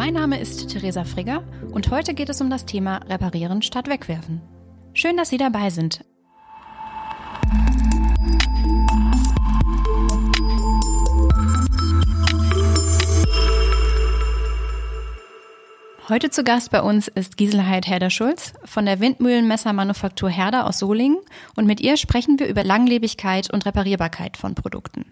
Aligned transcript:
Mein 0.00 0.14
Name 0.14 0.40
ist 0.40 0.70
Theresa 0.70 1.04
Frigger 1.04 1.44
und 1.72 1.90
heute 1.90 2.14
geht 2.14 2.30
es 2.30 2.40
um 2.40 2.48
das 2.48 2.64
Thema 2.64 3.02
Reparieren 3.06 3.60
statt 3.60 3.86
Wegwerfen. 3.86 4.40
Schön, 4.94 5.18
dass 5.18 5.28
Sie 5.28 5.36
dabei 5.36 5.68
sind. 5.68 6.06
Heute 16.08 16.30
zu 16.30 16.44
Gast 16.44 16.70
bei 16.70 16.80
uns 16.80 17.08
ist 17.08 17.36
Giselheid 17.36 17.86
Herder-Schulz 17.86 18.54
von 18.64 18.86
der 18.86 19.00
Windmühlenmessermanufaktur 19.00 20.30
Herder 20.30 20.66
aus 20.66 20.78
Solingen 20.78 21.18
und 21.56 21.66
mit 21.66 21.82
ihr 21.82 21.98
sprechen 21.98 22.38
wir 22.38 22.48
über 22.48 22.64
Langlebigkeit 22.64 23.52
und 23.52 23.66
Reparierbarkeit 23.66 24.38
von 24.38 24.54
Produkten. 24.54 25.04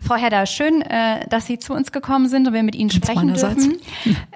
Frau 0.00 0.16
Herder, 0.16 0.46
schön, 0.46 0.82
äh, 0.82 1.26
dass 1.28 1.46
Sie 1.46 1.58
zu 1.58 1.74
uns 1.74 1.92
gekommen 1.92 2.28
sind 2.28 2.46
und 2.48 2.54
wir 2.54 2.62
mit 2.62 2.74
Ihnen 2.74 2.90
sprechen 2.90 3.34
dürfen. 3.34 3.76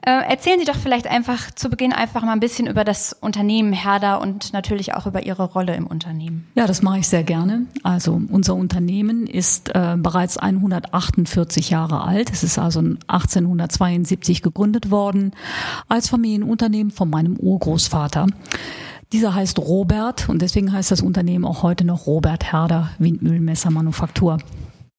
Äh, 0.06 0.30
erzählen 0.30 0.59
Sie 0.59 0.66
doch 0.66 0.77
vielleicht 0.77 1.06
einfach 1.06 1.50
zu 1.50 1.70
Beginn 1.70 1.95
einfach 1.95 2.22
mal 2.22 2.32
ein 2.32 2.41
bisschen 2.41 2.66
über 2.66 2.84
das 2.84 3.14
Unternehmen 3.14 3.72
Herder 3.72 4.20
und 4.20 4.52
natürlich 4.52 4.92
auch 4.92 5.06
über 5.06 5.24
Ihre 5.24 5.45
Rolle 5.45 5.74
im 5.77 5.86
Unternehmen. 5.86 6.47
Ja, 6.55 6.66
das 6.66 6.83
mache 6.83 6.98
ich 6.98 7.08
sehr 7.08 7.24
gerne. 7.24 7.62
Also 7.83 8.20
unser 8.30 8.55
Unternehmen 8.55 9.27
ist 9.27 9.74
äh, 9.74 9.97
bereits 9.97 10.36
148 10.36 11.70
Jahre 11.70 12.02
alt. 12.02 12.30
Es 12.30 12.44
ist 12.44 12.58
also 12.58 12.80
1872 12.80 14.42
gegründet 14.42 14.91
worden 14.91 15.33
als 15.89 16.11
Familienunternehmen 16.11 16.92
von 16.92 17.08
meinem 17.08 17.36
Urgroßvater. 17.39 18.27
Dieser 19.14 19.34
heißt 19.34 19.58
Robert 19.58 20.28
und 20.28 20.42
deswegen 20.42 20.72
heißt 20.72 20.91
das 20.91 21.00
Unternehmen 21.00 21.44
auch 21.44 21.62
heute 21.62 21.84
noch 21.84 22.06
Robert 22.06 22.52
Herder 22.52 22.91
Windmühlenmessermanufaktur. 22.98 24.39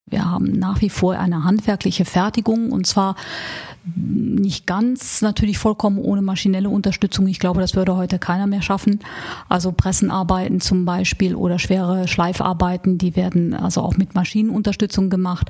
Wir 0.08 0.30
haben 0.30 0.52
nach 0.52 0.82
wie 0.82 0.92
vor 0.92 1.18
eine 1.18 1.44
handwerkliche 1.44 2.06
Fertigung 2.06 2.72
und 2.72 2.86
zwar 2.86 3.16
nicht 3.96 4.68
ganz 4.68 5.22
natürlich 5.22 5.58
vollkommen 5.58 5.98
ohne 5.98 6.22
maschinelle 6.22 6.70
Unterstützung. 6.70 7.28
Ich 7.28 7.40
glaube, 7.40 7.60
das 7.60 7.76
würde 7.76 7.96
heute 7.96 8.20
keiner 8.20 8.46
mehr 8.46 8.62
schaffen. 8.62 9.00
Also 9.50 9.72
Pressenarbeiten 9.72 10.62
zum 10.62 10.86
Beispiel 10.86 11.34
oder 11.34 11.58
schwere 11.58 12.08
Schleifarbeiten, 12.08 13.00
die 13.00 13.16
werden 13.16 13.56
also 13.56 13.82
auch 13.82 13.98
mit 13.98 14.14
Maschinenunterstützung 14.14 15.10
gemacht. 15.10 15.50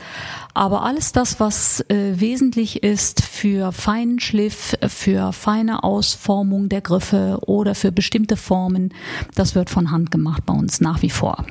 Aber 0.54 0.84
alles 0.84 1.12
das, 1.12 1.40
was 1.42 1.82
äh, 1.90 2.20
wesentlich 2.20 2.82
ist 2.82 3.22
für 3.24 3.74
feinen 3.74 4.20
Schliff, 4.20 4.78
für 4.88 5.34
feine 5.34 5.84
Ausformung 5.84 6.70
der 6.70 6.82
Griffe 6.82 7.40
oder 7.46 7.76
für 7.76 7.92
bestimmte 7.92 8.38
Formen, 8.38 8.94
das 9.36 9.56
wird 9.56 9.70
von 9.70 9.92
Hand 9.92 10.12
gemacht 10.12 10.46
bei 10.46 10.54
uns 10.54 10.80
nach 10.80 11.02
wie 11.02 11.10
vor. 11.10 11.46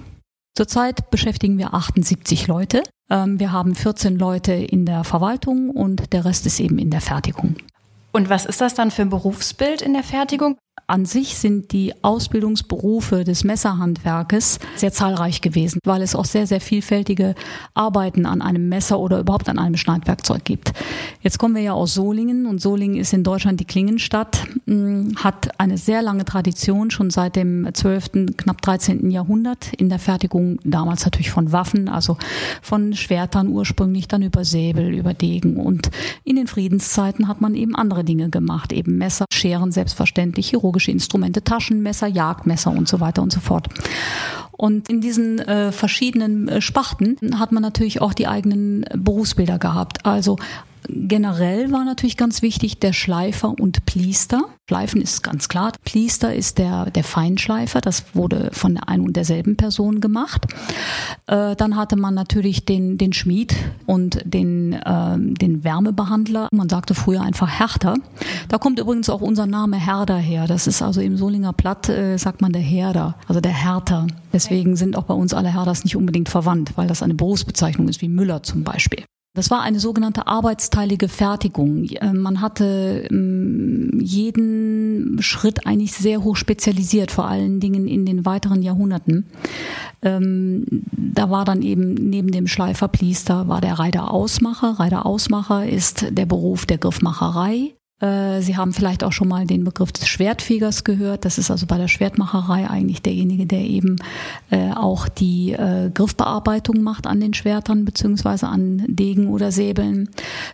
Zurzeit 0.57 1.11
beschäftigen 1.11 1.59
wir 1.59 1.75
78 1.75 2.47
Leute. 2.47 2.83
Ähm, 3.11 3.39
wir 3.39 3.53
haben 3.53 3.75
14 3.75 4.19
Leute 4.19 4.53
in 4.53 4.87
der 4.87 5.05
Verwaltung 5.05 5.71
und 5.71 6.13
der 6.13 6.25
Rest 6.25 6.47
ist 6.47 6.61
eben 6.61 6.79
in 6.79 6.91
der 6.91 7.01
Fertigung. 7.01 7.57
Und 8.13 8.29
was 8.29 8.47
ist 8.47 8.61
das 8.61 8.75
dann 8.75 8.91
für 8.91 9.03
ein 9.03 9.11
Berufsbild 9.11 9.83
in 9.83 9.93
der 9.93 10.05
Fertigung? 10.05 10.57
An 10.87 11.07
sich 11.07 11.37
sind 11.37 11.73
die 11.73 11.95
Ausbildungsberufe 12.03 13.25
des 13.25 13.43
Messerhandwerkes 13.43 14.59
sehr 14.77 14.93
zahlreich 14.93 15.41
gewesen, 15.41 15.79
weil 15.83 16.03
es 16.03 16.15
auch 16.15 16.27
sehr, 16.27 16.47
sehr 16.47 16.61
vielfältige 16.61 17.35
Arbeiten 17.73 18.27
an 18.27 18.43
einem 18.43 18.69
Messer 18.69 19.01
oder 19.01 19.19
überhaupt 19.19 19.49
an 19.49 19.59
einem 19.59 19.79
Schneidwerkzeug 19.79 20.45
gibt. 20.45 20.75
Jetzt 21.23 21.39
kommen 21.39 21.55
wir 21.55 21.63
ja 21.63 21.73
aus 21.73 21.95
Solingen 21.95 22.45
und 22.45 22.61
Solingen 22.61 22.97
ist 22.97 23.15
in 23.15 23.25
Deutschland 23.25 23.61
die 23.61 23.65
Klingenstadt, 23.65 24.47
hm, 24.67 25.15
hat 25.17 25.59
eine 25.59 25.79
sehr 25.79 26.03
lange 26.03 26.27
Tradition, 26.27 26.91
schon 26.91 27.09
seit 27.09 27.37
dem 27.37 27.67
12., 27.73 28.37
knapp 28.37 28.61
13. 28.61 29.11
Jahrhundert 29.11 29.73
in 29.73 29.89
der 29.89 29.99
Fertigung, 29.99 30.59
damals 30.65 31.05
natürlich 31.07 31.31
von 31.31 31.51
Waffen, 31.51 31.89
also 31.89 32.19
von 32.61 32.93
Schwertern 32.93 33.49
ursprünglich, 33.49 34.07
dann 34.07 34.21
über 34.21 34.45
Säbel, 34.45 34.93
über 34.93 35.15
Degen 35.15 35.57
und 35.57 35.91
in 36.25 36.37
den 36.37 36.47
Friedenszeiten 36.47 37.27
hat 37.27 37.41
man 37.41 37.55
eben 37.55 37.75
andere 37.75 38.05
Dinge 38.05 38.29
gemacht, 38.29 38.71
eben 38.71 38.99
Messer, 38.99 39.25
Scheren 39.33 39.73
selbstverständlich, 39.73 40.53
chirurgische 40.65 40.91
Instrumente, 40.91 41.45
Taschenmesser, 41.45 42.07
Jagdmesser 42.07 42.71
und 42.71 42.89
so 42.89 43.01
weiter 43.01 43.23
und 43.23 43.33
so 43.33 43.41
fort. 43.41 43.69
Und 44.57 44.89
in 44.89 45.01
diesen 45.01 45.39
äh, 45.41 45.73
verschiedenen 45.73 46.49
äh, 46.49 46.61
Sparten 46.61 47.39
hat 47.39 47.53
man 47.53 47.63
natürlich 47.63 48.01
auch 48.01 48.15
die 48.15 48.27
eigenen 48.27 48.85
Berufsbilder 48.95 49.59
gehabt. 49.59 50.07
Also 50.07 50.37
Generell 50.89 51.73
war 51.73 51.85
natürlich 51.85 52.17
ganz 52.17 52.43
wichtig 52.43 52.79
der 52.79 52.93
Schleifer 52.93 53.55
und 53.59 53.87
Pliester. 53.87 54.43
Schleifen 54.69 55.01
ist 55.01 55.23
ganz 55.23 55.49
klar. 55.49 55.73
Pliester 55.85 56.35
ist 56.35 56.59
der, 56.59 56.91
der 56.91 57.05
Feinschleifer. 57.05 57.81
Das 57.81 58.15
wurde 58.15 58.51
von 58.53 58.75
der 58.75 58.89
einen 58.89 59.07
und 59.07 59.17
derselben 59.17 59.57
Person 59.57 60.01
gemacht. 60.01 60.47
Äh, 61.27 61.57
dann 61.57 61.77
hatte 61.77 61.97
man 61.97 62.15
natürlich 62.15 62.67
den, 62.67 62.99
den 62.99 63.13
Schmied 63.13 63.55
und 63.87 64.21
den, 64.25 64.75
äh, 64.75 65.17
den 65.17 65.65
Wärmebehandler. 65.65 66.49
Man 66.53 66.69
sagte 66.69 66.95
früher 66.95 67.23
einfach 67.23 67.49
Härter. 67.49 67.95
Da 68.49 68.59
kommt 68.59 68.79
übrigens 68.79 69.09
auch 69.09 69.23
unser 69.23 69.47
Name 69.47 69.79
Herder 69.79 70.19
her. 70.19 70.47
Das 70.47 70.67
ist 70.67 70.83
also 70.83 71.01
im 71.01 71.17
Solinger 71.17 71.55
Platt, 71.55 71.89
äh, 71.89 72.19
sagt 72.19 72.43
man 72.43 72.53
der 72.53 72.63
Herder, 72.63 73.17
also 73.27 73.41
der 73.41 73.53
Härter. 73.53 74.07
Deswegen 74.45 74.77
sind 74.77 74.97
auch 74.97 75.05
bei 75.05 75.15
uns 75.15 75.35
alle 75.35 75.53
Herders 75.53 75.85
nicht 75.85 75.97
unbedingt 75.97 76.29
verwandt, 76.29 76.73
weil 76.77 76.87
das 76.87 77.03
eine 77.03 77.15
Berufsbezeichnung 77.15 77.89
ist, 77.89 78.03
wie 78.03 78.09
Müller 78.09 78.43
zum 78.43 78.65
Beispiel. 78.65 79.05
Das 79.37 79.51
war 79.51 79.63
eine 79.63 79.81
sogenannte 79.81 80.29
arbeitsteilige 80.29 81.09
Fertigung. 81.09 81.85
Äh, 81.87 82.13
man 82.13 82.41
hatte 82.41 83.09
ähm, 83.11 83.99
jeden 84.01 85.21
Schritt 85.21 85.67
eigentlich 85.67 85.93
sehr 85.93 86.23
hoch 86.23 86.37
spezialisiert, 86.37 87.11
vor 87.11 87.27
allen 87.27 87.59
Dingen 87.59 87.89
in 87.89 88.07
den 88.07 88.25
weiteren 88.25 88.63
Jahrhunderten. 88.63 89.27
Ähm, 90.03 90.65
da 90.93 91.31
war 91.31 91.45
dann 91.45 91.63
eben 91.63 91.95
neben 91.95 92.31
dem 92.31 92.47
Schleiferpliester 92.47 93.49
war 93.49 93.61
der 93.61 93.81
Reiter-Ausmacher. 93.81 94.79
Reiter-Ausmacher 94.79 95.69
ist 95.69 96.07
der 96.13 96.27
Beruf 96.27 96.65
der 96.65 96.79
Griffmacherei. 96.79 97.75
Äh, 98.01 98.43
Sie 98.43 98.57
haben 98.57 98.73
vielleicht 98.73 99.05
auch 99.05 99.13
schon 99.13 99.29
mal 99.29 99.47
den 99.47 99.65
Begriff 99.65 99.93
des 99.93 100.09
Schwertfegers 100.09 100.85
gehört. 100.85 101.25
Das 101.25 101.39
ist 101.39 101.51
also 101.51 101.67
bei 101.67 101.79
der 101.79 101.89
Schwertmacherei 101.89 102.69
eigentlich 102.69 103.03
derjenige, 103.03 103.47
der 103.47 103.61
eben 103.61 103.97
äh, 104.51 104.73
auch 104.73 105.09
die 105.09 105.53
äh, 105.53 105.91
Griffbearbeitung 105.95 106.83
macht 106.83 107.07
an 107.07 107.21
den 107.21 107.35
Schwertern 107.35 107.85
beziehungsweise 107.85 108.49
an 108.49 108.85
Degen 108.89 109.29
oder 109.29 109.53
Säbeln. 109.53 110.11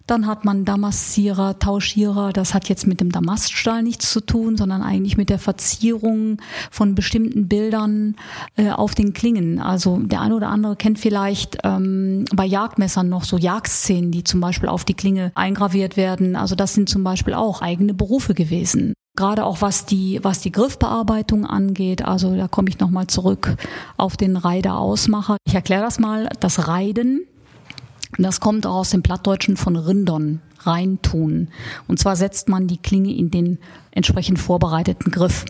Dann 0.07 0.27
hat 0.27 0.45
man 0.45 0.65
Damassierer, 0.65 1.59
Tauschierer. 1.59 2.33
Das 2.33 2.53
hat 2.53 2.69
jetzt 2.69 2.87
mit 2.87 3.01
dem 3.01 3.11
Damaststahl 3.11 3.83
nichts 3.83 4.13
zu 4.13 4.21
tun, 4.21 4.57
sondern 4.57 4.83
eigentlich 4.83 5.17
mit 5.17 5.31
der 5.31 5.39
Verzierung 5.39 6.39
von 6.71 6.95
bestimmten 6.95 7.49
Bildern 7.49 8.17
auf 8.75 8.95
den 8.95 9.13
Klingen. 9.13 9.59
Also 9.61 9.99
der 9.99 10.21
eine 10.21 10.35
oder 10.35 10.49
andere 10.49 10.77
kennt 10.77 10.99
vielleicht 10.99 11.59
ähm, 11.65 12.25
bei 12.35 12.45
Jagdmessern 12.45 13.09
noch 13.09 13.25
so 13.25 13.39
Jagdszenen, 13.39 14.11
die 14.11 14.25
zum 14.25 14.41
Beispiel 14.41 14.69
auf 14.69 14.85
die 14.85 14.95
Klinge 14.95 15.33
eingraviert 15.35 15.97
werden. 15.97 16.37
Also 16.37 16.55
das 16.55 16.75
sind 16.75 16.89
zum 16.89 17.05
Beispiel 17.05 17.30
Beispiel 17.31 17.35
auch 17.35 17.63
eigene 17.63 17.95
Berufe 17.95 18.35
gewesen. 18.35 18.95
Gerade 19.17 19.45
auch 19.45 19.61
was 19.61 19.87
die, 19.87 20.21
was 20.23 20.41
die 20.41 20.53
Griffbearbeitung 20.53 21.47
angeht. 21.47 22.05
Also 22.05 22.37
da 22.37 22.49
komme 22.49 22.69
ich 22.69 22.79
nochmal 22.79 23.07
zurück 23.07 23.57
auf 23.97 24.17
den 24.17 24.37
Reiderausmacher. 24.37 25.37
Ich 25.45 25.55
erkläre 25.55 25.83
das 25.83 25.99
mal. 25.99 26.29
Das 26.41 26.69
Reiden, 26.69 27.27
das 28.19 28.41
kommt 28.41 28.67
auch 28.67 28.77
aus 28.77 28.91
dem 28.91 29.03
Plattdeutschen 29.03 29.57
von 29.57 29.77
Rindern, 29.77 30.41
reintun. 30.61 31.49
Und 31.87 31.99
zwar 31.99 32.17
setzt 32.17 32.49
man 32.49 32.67
die 32.67 32.79
Klinge 32.79 33.13
in 33.15 33.31
den 33.31 33.59
entsprechend 33.91 34.39
vorbereiteten 34.39 35.13
Griff. 35.13 35.45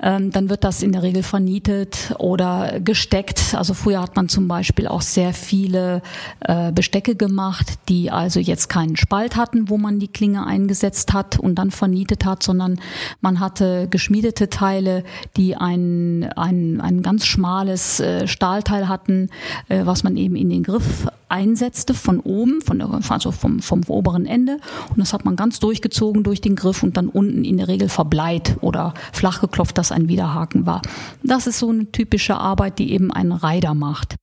Ähm, 0.00 0.30
dann 0.30 0.50
wird 0.50 0.64
das 0.64 0.82
in 0.82 0.92
der 0.92 1.02
Regel 1.02 1.22
vernietet 1.22 2.14
oder 2.18 2.80
gesteckt. 2.80 3.54
Also 3.54 3.72
früher 3.72 4.02
hat 4.02 4.14
man 4.16 4.28
zum 4.28 4.46
Beispiel 4.46 4.86
auch 4.86 5.00
sehr 5.00 5.32
viele 5.32 6.02
äh, 6.40 6.70
Bestecke 6.72 7.16
gemacht, 7.16 7.74
die 7.88 8.10
also 8.10 8.38
jetzt 8.38 8.68
keinen 8.68 8.96
Spalt 8.96 9.36
hatten, 9.36 9.70
wo 9.70 9.78
man 9.78 9.98
die 9.98 10.08
Klinge 10.08 10.46
eingesetzt 10.46 11.12
hat 11.12 11.38
und 11.38 11.54
dann 11.54 11.70
vernietet 11.70 12.24
hat, 12.24 12.42
sondern 12.42 12.80
man 13.20 13.40
hatte 13.40 13.88
geschmiedete 13.88 14.50
Teile, 14.50 15.02
die 15.36 15.56
ein, 15.56 16.24
ein, 16.36 16.80
ein 16.80 17.02
ganz 17.02 17.24
schmales 17.24 18.00
äh, 18.00 18.26
Stahlteil 18.26 18.88
hatten, 18.88 19.30
äh, 19.68 19.86
was 19.86 20.04
man 20.04 20.16
eben 20.16 20.36
in 20.36 20.50
den 20.50 20.62
Griff 20.62 21.06
einsetzte 21.28 21.94
von 21.94 22.20
oben, 22.20 22.60
von 22.60 22.78
der, 22.78 23.00
also 23.08 23.32
vom, 23.32 23.60
vom 23.60 23.82
oberen 23.88 24.26
Ende. 24.26 24.58
Und 24.90 24.98
das 24.98 25.12
hat 25.12 25.24
man 25.24 25.36
ganz 25.36 25.58
durchgezogen 25.60 26.22
durch 26.22 26.40
den 26.40 26.56
Griff 26.56 26.82
und 26.82 26.96
dann 26.96 27.08
unten 27.08 27.44
in 27.44 27.56
der 27.56 27.68
Regel 27.68 27.88
verbleit 27.88 28.56
oder 28.60 28.94
flach 29.12 29.40
geklopft, 29.40 29.78
dass 29.78 29.92
ein 29.92 30.08
Widerhaken 30.08 30.66
war. 30.66 30.82
Das 31.22 31.46
ist 31.46 31.58
so 31.58 31.70
eine 31.70 31.90
typische 31.90 32.36
Arbeit, 32.36 32.78
die 32.78 32.92
eben 32.92 33.12
ein 33.12 33.32
Reiter 33.32 33.74
macht. 33.74 34.16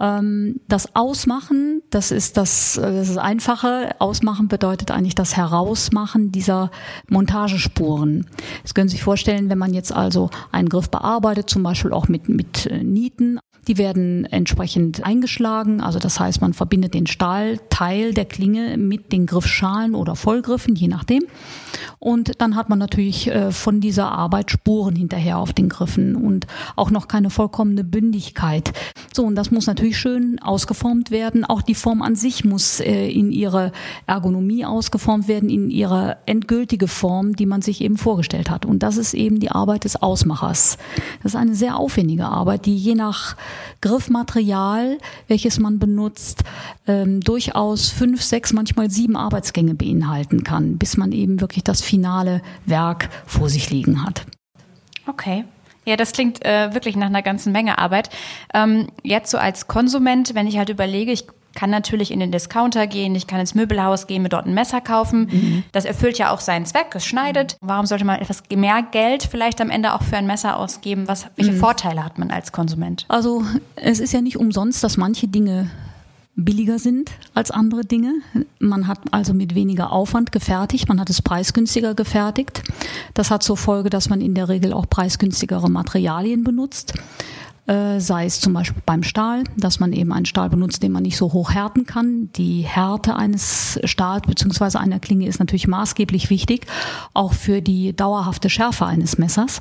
Ähm, 0.00 0.60
das 0.68 0.94
Ausmachen 0.94 1.82
Das 1.90 2.10
ist 2.10 2.36
das, 2.36 2.78
das 2.80 3.08
ist 3.08 3.18
einfache. 3.18 3.94
Ausmachen 3.98 4.48
bedeutet 4.48 4.90
eigentlich 4.90 5.14
das 5.14 5.36
Herausmachen 5.36 6.32
dieser 6.32 6.70
Montagespuren. 7.08 8.26
Das 8.62 8.74
können 8.74 8.88
Sie 8.88 8.96
sich 8.96 9.04
vorstellen, 9.04 9.48
wenn 9.50 9.58
man 9.58 9.74
jetzt 9.74 9.92
also 9.92 10.30
einen 10.52 10.68
Griff 10.68 10.90
bearbeitet, 10.90 11.50
zum 11.50 11.62
Beispiel 11.62 11.92
auch 11.92 12.08
mit, 12.08 12.28
mit 12.28 12.70
Nieten, 12.82 13.38
die 13.68 13.78
werden 13.78 14.24
entsprechend 14.24 15.04
eingeschlagen. 15.04 15.80
Also 15.80 15.98
das 15.98 16.18
heißt, 16.18 16.40
man 16.40 16.54
verbindet 16.54 16.94
den 16.94 17.06
Stahlteil 17.06 18.14
der 18.14 18.24
Klinge 18.24 18.76
mit 18.78 19.12
den 19.12 19.26
Griffschalen 19.26 19.94
oder 19.94 20.16
Vollgriffen, 20.16 20.74
je 20.74 20.88
nachdem. 20.88 21.24
Und 21.98 22.40
dann 22.40 22.56
hat 22.56 22.68
man 22.68 22.78
natürlich 22.78 23.28
äh, 23.28 23.52
von 23.52 23.80
dieser 23.80 24.10
Arbeit 24.10 24.50
Spuren 24.50 24.96
hinterher 24.96 25.38
auf 25.38 25.52
den 25.52 25.68
Griffen 25.68 26.16
und 26.16 26.46
auch 26.76 26.90
noch 26.90 27.08
keine 27.08 27.28
vollkommene 27.28 27.84
Bündigkeit. 27.84 28.72
So, 29.12 29.24
und 29.24 29.34
das 29.34 29.50
muss 29.50 29.66
natürlich 29.66 29.98
schön 29.98 30.38
ausgeformt 30.38 31.10
werden. 31.10 31.44
Auch 31.44 31.60
die 31.60 31.74
Form 31.74 32.00
an 32.00 32.14
sich 32.14 32.44
muss 32.44 32.80
äh, 32.80 33.08
in 33.08 33.30
ihre 33.32 33.72
Ergonomie 34.06 34.64
ausgeformt 34.64 35.28
werden, 35.28 35.50
in 35.50 35.70
ihre 35.70 36.16
endgültige 36.24 36.88
Form, 36.88 37.36
die 37.36 37.46
man 37.46 37.60
sich 37.60 37.82
eben 37.82 37.98
vorgestellt 37.98 38.48
hat. 38.48 38.64
Und 38.64 38.82
das 38.82 38.96
ist 38.96 39.12
eben 39.12 39.40
die 39.40 39.50
Arbeit 39.50 39.84
des 39.84 39.96
Ausmachers. 39.96 40.78
Das 41.22 41.34
ist 41.34 41.36
eine 41.36 41.54
sehr 41.54 41.76
aufwendige 41.76 42.26
Arbeit, 42.26 42.64
die 42.64 42.76
je 42.76 42.94
nach 42.94 43.36
Griffmaterial, 43.80 44.98
welches 45.26 45.58
man 45.58 45.78
benutzt, 45.78 46.44
ähm, 46.86 47.20
durchaus 47.20 47.90
fünf, 47.90 48.22
sechs, 48.22 48.52
manchmal 48.52 48.90
sieben 48.90 49.16
Arbeitsgänge 49.16 49.74
beinhalten 49.74 50.44
kann, 50.44 50.78
bis 50.78 50.96
man 50.96 51.12
eben 51.12 51.40
wirklich 51.40 51.64
das 51.64 51.82
finale 51.82 52.42
Werk 52.66 53.08
vor 53.26 53.48
sich 53.48 53.70
liegen 53.70 54.04
hat. 54.04 54.24
Okay. 55.06 55.44
Ja, 55.84 55.96
das 55.96 56.12
klingt 56.12 56.44
äh, 56.44 56.74
wirklich 56.74 56.96
nach 56.96 57.06
einer 57.06 57.22
ganzen 57.22 57.50
Menge 57.50 57.78
Arbeit. 57.78 58.10
Ähm, 58.52 58.88
jetzt 59.02 59.30
so 59.30 59.38
als 59.38 59.68
Konsument, 59.68 60.34
wenn 60.34 60.46
ich 60.46 60.58
halt 60.58 60.68
überlege, 60.68 61.12
ich 61.12 61.24
kann 61.58 61.70
natürlich 61.70 62.12
in 62.12 62.20
den 62.20 62.30
Discounter 62.30 62.86
gehen, 62.86 63.16
ich 63.16 63.26
kann 63.26 63.40
ins 63.40 63.56
Möbelhaus 63.56 64.06
gehen, 64.06 64.22
mir 64.22 64.28
dort 64.28 64.46
ein 64.46 64.54
Messer 64.54 64.80
kaufen. 64.80 65.28
Mhm. 65.28 65.64
Das 65.72 65.86
erfüllt 65.86 66.16
ja 66.16 66.30
auch 66.30 66.38
seinen 66.38 66.66
Zweck, 66.66 66.94
es 66.94 67.04
schneidet. 67.04 67.56
Warum 67.60 67.84
sollte 67.84 68.04
man 68.04 68.20
etwas 68.20 68.44
mehr 68.54 68.80
Geld 68.92 69.24
vielleicht 69.24 69.60
am 69.60 69.68
Ende 69.68 69.92
auch 69.92 70.02
für 70.02 70.16
ein 70.16 70.28
Messer 70.28 70.56
ausgeben? 70.56 71.08
Was, 71.08 71.26
welche 71.34 71.50
mhm. 71.50 71.58
Vorteile 71.58 72.04
hat 72.04 72.16
man 72.16 72.30
als 72.30 72.52
Konsument? 72.52 73.06
Also 73.08 73.42
es 73.74 73.98
ist 73.98 74.12
ja 74.12 74.20
nicht 74.20 74.36
umsonst, 74.36 74.84
dass 74.84 74.96
manche 74.98 75.26
Dinge 75.26 75.68
billiger 76.36 76.78
sind 76.78 77.10
als 77.34 77.50
andere 77.50 77.84
Dinge. 77.84 78.12
Man 78.60 78.86
hat 78.86 79.00
also 79.10 79.34
mit 79.34 79.56
weniger 79.56 79.90
Aufwand 79.90 80.30
gefertigt, 80.30 80.88
man 80.88 81.00
hat 81.00 81.10
es 81.10 81.22
preisgünstiger 81.22 81.94
gefertigt. 81.94 82.62
Das 83.14 83.32
hat 83.32 83.42
zur 83.42 83.56
Folge, 83.56 83.90
dass 83.90 84.08
man 84.08 84.20
in 84.20 84.34
der 84.34 84.48
Regel 84.48 84.72
auch 84.72 84.88
preisgünstigere 84.88 85.68
Materialien 85.68 86.44
benutzt. 86.44 86.94
Äh, 87.68 88.00
sei 88.00 88.24
es 88.24 88.40
zum 88.40 88.54
Beispiel 88.54 88.82
beim 88.86 89.02
Stahl, 89.02 89.44
dass 89.58 89.78
man 89.78 89.92
eben 89.92 90.10
einen 90.10 90.24
Stahl 90.24 90.48
benutzt, 90.48 90.82
den 90.82 90.90
man 90.90 91.02
nicht 91.02 91.18
so 91.18 91.34
hoch 91.34 91.52
härten 91.52 91.84
kann. 91.84 92.30
Die 92.32 92.62
Härte 92.62 93.14
eines 93.14 93.78
Stahls 93.84 94.22
bzw. 94.26 94.78
einer 94.78 94.98
Klinge 95.00 95.28
ist 95.28 95.38
natürlich 95.38 95.68
maßgeblich 95.68 96.30
wichtig, 96.30 96.66
auch 97.12 97.34
für 97.34 97.60
die 97.60 97.94
dauerhafte 97.94 98.48
Schärfe 98.48 98.86
eines 98.86 99.18
Messers. 99.18 99.60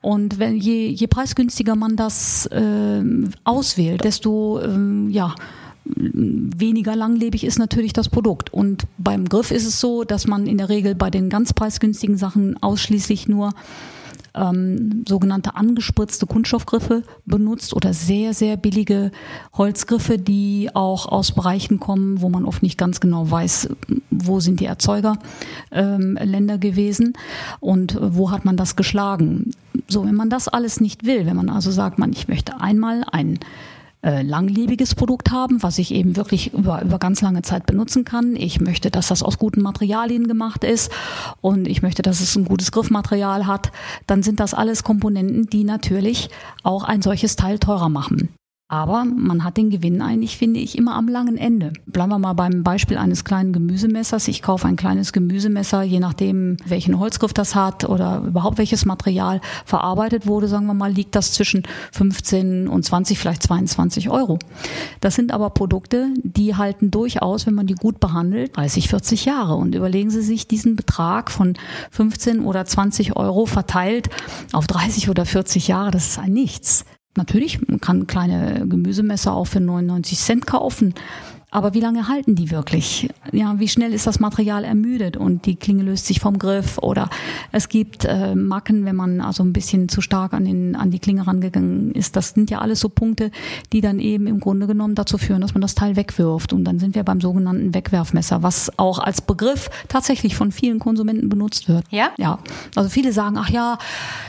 Und 0.00 0.38
wenn 0.38 0.56
je, 0.56 0.88
je 0.88 1.06
preisgünstiger 1.08 1.76
man 1.76 1.96
das 1.96 2.46
äh, 2.46 3.02
auswählt, 3.44 4.02
desto 4.02 4.58
äh, 4.60 5.10
ja 5.10 5.34
weniger 5.84 6.96
langlebig 6.96 7.44
ist 7.44 7.58
natürlich 7.58 7.92
das 7.92 8.08
Produkt. 8.08 8.50
Und 8.50 8.86
beim 8.96 9.28
Griff 9.28 9.50
ist 9.50 9.66
es 9.66 9.78
so, 9.78 10.04
dass 10.04 10.26
man 10.26 10.46
in 10.46 10.56
der 10.56 10.70
Regel 10.70 10.94
bei 10.94 11.10
den 11.10 11.28
ganz 11.28 11.52
preisgünstigen 11.52 12.16
Sachen 12.16 12.60
ausschließlich 12.62 13.28
nur 13.28 13.52
ähm, 14.36 15.04
sogenannte 15.08 15.56
angespritzte 15.56 16.26
Kunststoffgriffe 16.26 17.02
benutzt 17.24 17.74
oder 17.74 17.92
sehr, 17.92 18.34
sehr 18.34 18.56
billige 18.56 19.10
Holzgriffe, 19.54 20.18
die 20.18 20.70
auch 20.74 21.06
aus 21.06 21.32
Bereichen 21.32 21.80
kommen, 21.80 22.20
wo 22.20 22.28
man 22.28 22.44
oft 22.44 22.62
nicht 22.62 22.78
ganz 22.78 23.00
genau 23.00 23.30
weiß, 23.30 23.70
wo 24.10 24.40
sind 24.40 24.60
die 24.60 24.66
Erzeugerländer 24.66 26.54
ähm, 26.54 26.60
gewesen 26.60 27.14
und 27.60 27.98
wo 28.00 28.30
hat 28.30 28.44
man 28.44 28.56
das 28.56 28.76
geschlagen. 28.76 29.52
So, 29.88 30.04
wenn 30.04 30.14
man 30.14 30.30
das 30.30 30.48
alles 30.48 30.80
nicht 30.80 31.04
will, 31.04 31.26
wenn 31.26 31.36
man 31.36 31.50
also 31.50 31.70
sagt, 31.70 31.98
man, 31.98 32.12
ich 32.12 32.28
möchte 32.28 32.60
einmal 32.60 33.04
ein 33.10 33.38
äh, 34.06 34.22
langlebiges 34.22 34.94
Produkt 34.94 35.32
haben, 35.32 35.64
was 35.64 35.78
ich 35.78 35.92
eben 35.92 36.14
wirklich 36.14 36.54
über, 36.54 36.80
über 36.82 37.00
ganz 37.00 37.22
lange 37.22 37.42
Zeit 37.42 37.66
benutzen 37.66 38.04
kann. 38.04 38.36
Ich 38.36 38.60
möchte, 38.60 38.88
dass 38.88 39.08
das 39.08 39.24
aus 39.24 39.36
guten 39.36 39.62
Materialien 39.62 40.28
gemacht 40.28 40.62
ist 40.62 40.92
und 41.40 41.66
ich 41.66 41.82
möchte, 41.82 42.02
dass 42.02 42.20
es 42.20 42.36
ein 42.36 42.44
gutes 42.44 42.70
Griffmaterial 42.70 43.48
hat. 43.48 43.72
Dann 44.06 44.22
sind 44.22 44.38
das 44.38 44.54
alles 44.54 44.84
Komponenten, 44.84 45.46
die 45.46 45.64
natürlich 45.64 46.30
auch 46.62 46.84
ein 46.84 47.02
solches 47.02 47.34
Teil 47.34 47.58
teurer 47.58 47.88
machen. 47.88 48.28
Aber 48.68 49.04
man 49.04 49.44
hat 49.44 49.58
den 49.58 49.70
Gewinn 49.70 50.02
eigentlich, 50.02 50.36
finde 50.36 50.58
ich, 50.58 50.76
immer 50.76 50.96
am 50.96 51.06
langen 51.06 51.36
Ende. 51.36 51.72
Bleiben 51.86 52.10
wir 52.10 52.18
mal 52.18 52.32
beim 52.32 52.64
Beispiel 52.64 52.98
eines 52.98 53.24
kleinen 53.24 53.52
Gemüsemessers. 53.52 54.26
Ich 54.26 54.42
kaufe 54.42 54.66
ein 54.66 54.74
kleines 54.74 55.12
Gemüsemesser, 55.12 55.84
je 55.84 56.00
nachdem, 56.00 56.56
welchen 56.66 56.98
Holzgriff 56.98 57.32
das 57.32 57.54
hat 57.54 57.88
oder 57.88 58.24
überhaupt 58.26 58.58
welches 58.58 58.84
Material 58.84 59.40
verarbeitet 59.64 60.26
wurde, 60.26 60.48
sagen 60.48 60.66
wir 60.66 60.74
mal, 60.74 60.90
liegt 60.90 61.14
das 61.14 61.32
zwischen 61.32 61.62
15 61.92 62.66
und 62.66 62.84
20, 62.84 63.16
vielleicht 63.20 63.44
22 63.44 64.10
Euro. 64.10 64.40
Das 65.00 65.14
sind 65.14 65.30
aber 65.30 65.50
Produkte, 65.50 66.08
die 66.24 66.56
halten 66.56 66.90
durchaus, 66.90 67.46
wenn 67.46 67.54
man 67.54 67.68
die 67.68 67.74
gut 67.74 68.00
behandelt, 68.00 68.56
30, 68.56 68.88
40 68.88 69.26
Jahre. 69.26 69.54
Und 69.54 69.76
überlegen 69.76 70.10
Sie 70.10 70.22
sich 70.22 70.48
diesen 70.48 70.74
Betrag 70.74 71.30
von 71.30 71.54
15 71.92 72.40
oder 72.40 72.64
20 72.64 73.14
Euro 73.14 73.46
verteilt 73.46 74.08
auf 74.52 74.66
30 74.66 75.08
oder 75.08 75.24
40 75.24 75.68
Jahre, 75.68 75.92
das 75.92 76.08
ist 76.08 76.18
ein 76.18 76.32
Nichts. 76.32 76.84
Natürlich, 77.16 77.66
man 77.66 77.80
kann 77.80 78.06
kleine 78.06 78.66
Gemüsemesser 78.68 79.32
auch 79.32 79.46
für 79.46 79.60
99 79.60 80.18
Cent 80.18 80.46
kaufen. 80.46 80.94
Aber 81.50 81.74
wie 81.74 81.80
lange 81.80 82.08
halten 82.08 82.34
die 82.34 82.50
wirklich? 82.50 83.08
Ja, 83.32 83.54
wie 83.58 83.68
schnell 83.68 83.94
ist 83.94 84.06
das 84.06 84.18
Material 84.18 84.64
ermüdet 84.64 85.16
und 85.16 85.46
die 85.46 85.54
Klinge 85.54 85.84
löst 85.84 86.06
sich 86.06 86.18
vom 86.18 86.38
Griff 86.38 86.78
oder 86.78 87.08
es 87.52 87.68
gibt 87.68 88.04
äh, 88.04 88.34
Macken, 88.34 88.84
wenn 88.84 88.96
man 88.96 89.20
also 89.20 89.44
ein 89.44 89.52
bisschen 89.52 89.88
zu 89.88 90.00
stark 90.00 90.34
an, 90.34 90.44
den, 90.44 90.74
an 90.74 90.90
die 90.90 90.98
Klinge 90.98 91.26
rangegangen 91.26 91.92
ist. 91.92 92.16
Das 92.16 92.30
sind 92.30 92.50
ja 92.50 92.58
alles 92.58 92.80
so 92.80 92.88
Punkte, 92.88 93.30
die 93.72 93.80
dann 93.80 94.00
eben 94.00 94.26
im 94.26 94.40
Grunde 94.40 94.66
genommen 94.66 94.96
dazu 94.96 95.18
führen, 95.18 95.40
dass 95.40 95.54
man 95.54 95.60
das 95.60 95.76
Teil 95.76 95.94
wegwirft. 95.94 96.52
Und 96.52 96.64
dann 96.64 96.80
sind 96.80 96.96
wir 96.96 97.04
beim 97.04 97.20
sogenannten 97.20 97.72
Wegwerfmesser, 97.74 98.42
was 98.42 98.76
auch 98.76 98.98
als 98.98 99.22
Begriff 99.22 99.70
tatsächlich 99.88 100.34
von 100.34 100.50
vielen 100.50 100.80
Konsumenten 100.80 101.28
benutzt 101.28 101.68
wird. 101.68 101.84
Ja? 101.90 102.10
Ja. 102.18 102.40
Also 102.74 102.90
viele 102.90 103.12
sagen, 103.12 103.36
ach 103.38 103.50
ja, 103.50 103.78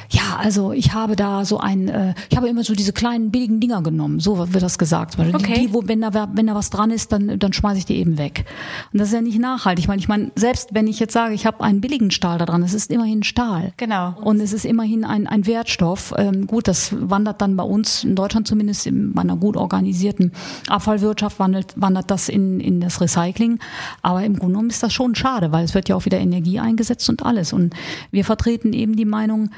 ja, 0.09 0.37
also 0.37 0.71
ich 0.71 0.93
habe 0.93 1.15
da 1.15 1.43
so 1.43 1.59
ein, 1.59 1.89
äh, 1.89 2.13
ich 2.29 2.37
habe 2.37 2.47
immer 2.47 2.63
so 2.63 2.73
diese 2.73 2.93
kleinen 2.93 3.31
billigen 3.31 3.59
Dinger 3.59 3.81
genommen, 3.81 4.19
so 4.19 4.37
wird 4.53 4.63
das 4.63 4.77
gesagt. 4.77 5.17
Okay. 5.19 5.53
die, 5.53 5.67
die, 5.67 5.73
wo, 5.73 5.83
wenn 5.85 6.01
da, 6.01 6.29
wenn 6.33 6.47
da 6.47 6.55
was 6.55 6.69
dran 6.69 6.91
ist, 6.91 7.06
dann, 7.07 7.39
dann 7.39 7.53
schmeiße 7.53 7.79
ich 7.79 7.85
die 7.85 7.97
eben 7.97 8.17
weg. 8.17 8.45
Und 8.91 8.99
das 8.99 9.09
ist 9.09 9.13
ja 9.13 9.21
nicht 9.21 9.39
nachhaltig. 9.39 9.83
Ich 9.83 9.87
meine, 9.87 9.99
ich 9.99 10.07
meine, 10.07 10.31
selbst 10.35 10.69
wenn 10.73 10.87
ich 10.87 10.99
jetzt 10.99 11.13
sage, 11.13 11.33
ich 11.33 11.45
habe 11.45 11.63
einen 11.63 11.81
billigen 11.81 12.11
Stahl 12.11 12.37
da 12.37 12.45
dran, 12.45 12.63
es 12.63 12.73
ist 12.73 12.91
immerhin 12.91 13.23
Stahl. 13.23 13.73
Genau. 13.77 14.15
Und 14.21 14.39
es 14.39 14.53
ist 14.53 14.65
immerhin 14.65 15.03
ein, 15.05 15.27
ein 15.27 15.45
Wertstoff. 15.45 16.13
Ähm, 16.17 16.47
gut, 16.47 16.67
das 16.67 16.93
wandert 16.97 17.41
dann 17.41 17.55
bei 17.55 17.63
uns, 17.63 18.03
in 18.03 18.15
Deutschland 18.15 18.47
zumindest, 18.47 18.87
in, 18.87 19.13
bei 19.13 19.21
einer 19.21 19.37
gut 19.37 19.57
organisierten 19.57 20.31
Abfallwirtschaft 20.67 21.39
wandert, 21.39 21.73
wandert 21.75 22.11
das 22.11 22.29
in, 22.29 22.59
in 22.59 22.81
das 22.81 23.01
Recycling. 23.01 23.59
Aber 24.01 24.23
im 24.23 24.33
Grunde 24.33 24.53
genommen 24.53 24.69
ist 24.69 24.83
das 24.83 24.93
schon 24.93 25.15
schade, 25.15 25.51
weil 25.51 25.65
es 25.65 25.73
wird 25.73 25.89
ja 25.89 25.95
auch 25.95 26.05
wieder 26.05 26.19
Energie 26.19 26.59
eingesetzt 26.59 27.09
und 27.09 27.25
alles. 27.25 27.53
Und 27.53 27.73
wir 28.11 28.25
vertreten 28.25 28.73
eben 28.73 28.95
die 28.95 29.05
Meinung, 29.05 29.49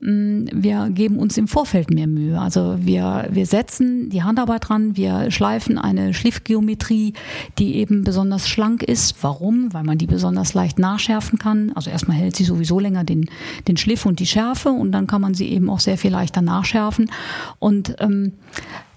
wir 0.00 0.90
geben 0.90 1.18
uns 1.18 1.36
im 1.36 1.48
Vorfeld 1.48 1.90
mehr 1.90 2.06
Mühe. 2.06 2.40
Also 2.40 2.76
wir, 2.80 3.28
wir 3.30 3.46
setzen 3.46 4.10
die 4.10 4.22
Handarbeit 4.22 4.68
dran, 4.68 4.96
wir 4.96 5.30
schleifen 5.32 5.76
eine 5.76 6.14
Schliffgeometrie, 6.14 7.14
die 7.58 7.74
eben 7.76 8.04
besonders 8.04 8.48
schlank 8.48 8.84
ist. 8.84 9.16
Warum? 9.22 9.72
Weil 9.72 9.82
man 9.82 9.98
die 9.98 10.06
besonders 10.06 10.54
leicht 10.54 10.78
nachschärfen 10.78 11.38
kann. 11.38 11.72
Also 11.74 11.90
erstmal 11.90 12.16
hält 12.16 12.36
sie 12.36 12.44
sowieso 12.44 12.78
länger 12.78 13.02
den, 13.02 13.28
den 13.66 13.76
Schliff 13.76 14.06
und 14.06 14.20
die 14.20 14.26
Schärfe 14.26 14.70
und 14.70 14.92
dann 14.92 15.08
kann 15.08 15.20
man 15.20 15.34
sie 15.34 15.48
eben 15.48 15.68
auch 15.68 15.80
sehr 15.80 15.98
viel 15.98 16.12
leichter 16.12 16.42
nachschärfen. 16.42 17.10
Und 17.58 17.96
ähm, 17.98 18.34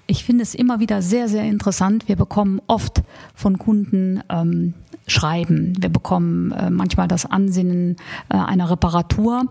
ich 0.05 0.23
finde 0.23 0.43
es 0.43 0.53
immer 0.53 0.79
wieder 0.79 1.01
sehr, 1.01 1.27
sehr 1.27 1.43
interessant. 1.45 2.07
Wir 2.07 2.15
bekommen 2.15 2.61
oft 2.67 3.01
von 3.33 3.57
Kunden 3.57 4.21
ähm, 4.29 4.75
schreiben. 5.07 5.73
Wir 5.79 5.89
bekommen 5.89 6.51
äh, 6.51 6.69
manchmal 6.69 7.07
das 7.07 7.25
Ansinnen 7.25 7.97
äh, 8.29 8.37
einer 8.37 8.69
Reparatur 8.69 9.45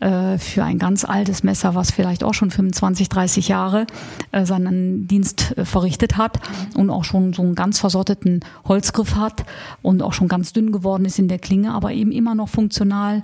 äh, 0.00 0.38
für 0.38 0.64
ein 0.64 0.78
ganz 0.78 1.04
altes 1.04 1.42
Messer, 1.42 1.74
was 1.74 1.90
vielleicht 1.90 2.24
auch 2.24 2.34
schon 2.34 2.50
25, 2.50 3.08
30 3.08 3.48
Jahre 3.48 3.86
äh, 4.32 4.44
seinen 4.44 5.06
Dienst 5.08 5.56
äh, 5.56 5.64
verrichtet 5.64 6.16
hat 6.16 6.40
und 6.76 6.90
auch 6.90 7.04
schon 7.04 7.32
so 7.32 7.42
einen 7.42 7.54
ganz 7.54 7.78
versotteten 7.78 8.40
Holzgriff 8.66 9.16
hat 9.16 9.44
und 9.82 10.02
auch 10.02 10.12
schon 10.12 10.28
ganz 10.28 10.52
dünn 10.52 10.72
geworden 10.72 11.04
ist 11.04 11.18
in 11.18 11.28
der 11.28 11.38
Klinge, 11.38 11.72
aber 11.72 11.92
eben 11.92 12.12
immer 12.12 12.34
noch 12.34 12.48
funktional 12.48 13.22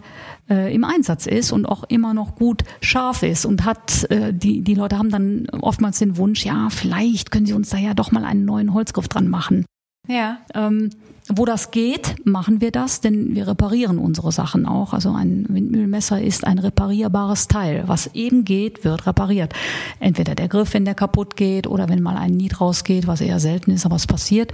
äh, 0.49 0.75
im 0.75 0.85
Einsatz 0.85 1.27
ist 1.27 1.53
und 1.53 1.67
auch 1.67 1.85
immer 1.85 2.15
noch 2.15 2.37
gut 2.37 2.63
scharf 2.81 3.23
ist 3.23 3.45
und 3.45 3.65
hat, 3.65 4.11
äh, 4.11 4.33
die, 4.33 4.63
die 4.63 4.75
Leute 4.75 4.99
haben 4.99 5.11
dann 5.11 5.47
oftmals 5.61 5.99
den 5.99 6.17
Wunsch, 6.17 6.45
ja, 6.45 6.69
vielleicht 6.71 7.31
können 7.31 7.47
Sie 7.47 7.53
uns 7.53 7.71
da 7.71 7.79
ja 7.79 7.95
doch 7.95 8.13
mal 8.13 8.25
einen 8.25 8.45
neuen 8.45 8.73
Holzgriff 8.73 9.09
dran 9.09 9.29
machen. 9.29 9.65
Ja. 10.09 10.39
Ähm, 10.55 10.91
wo 11.29 11.45
das 11.45 11.71
geht, 11.71 12.27
machen 12.27 12.61
wir 12.61 12.73
das, 12.73 13.01
denn 13.01 13.35
wir 13.37 13.47
reparieren 13.47 13.99
unsere 13.99 14.33
Sachen 14.33 14.67
auch. 14.67 14.93
Also 14.93 15.13
ein 15.13 15.47
Windmühlenmesser 15.49 16.21
ist 16.21 16.45
ein 16.45 16.59
reparierbares 16.59 17.47
Teil. 17.47 17.85
Was 17.87 18.09
eben 18.15 18.45
geht, 18.45 18.85
wird 18.85 19.07
repariert. 19.07 19.55
Entweder 20.01 20.35
der 20.35 20.49
Griff, 20.49 20.75
wenn 20.75 20.85
der 20.85 20.97
kaputt 20.97 21.37
geht, 21.37 21.69
oder 21.69 21.89
wenn 21.89 22.03
mal 22.03 22.17
ein 22.17 22.33
Niet 22.33 22.61
rausgeht, 22.61 23.07
was 23.07 23.21
eher 23.21 23.39
selten 23.39 23.71
ist, 23.71 23.87
aber 23.87 23.97
es 23.97 24.09
passiert. 24.09 24.53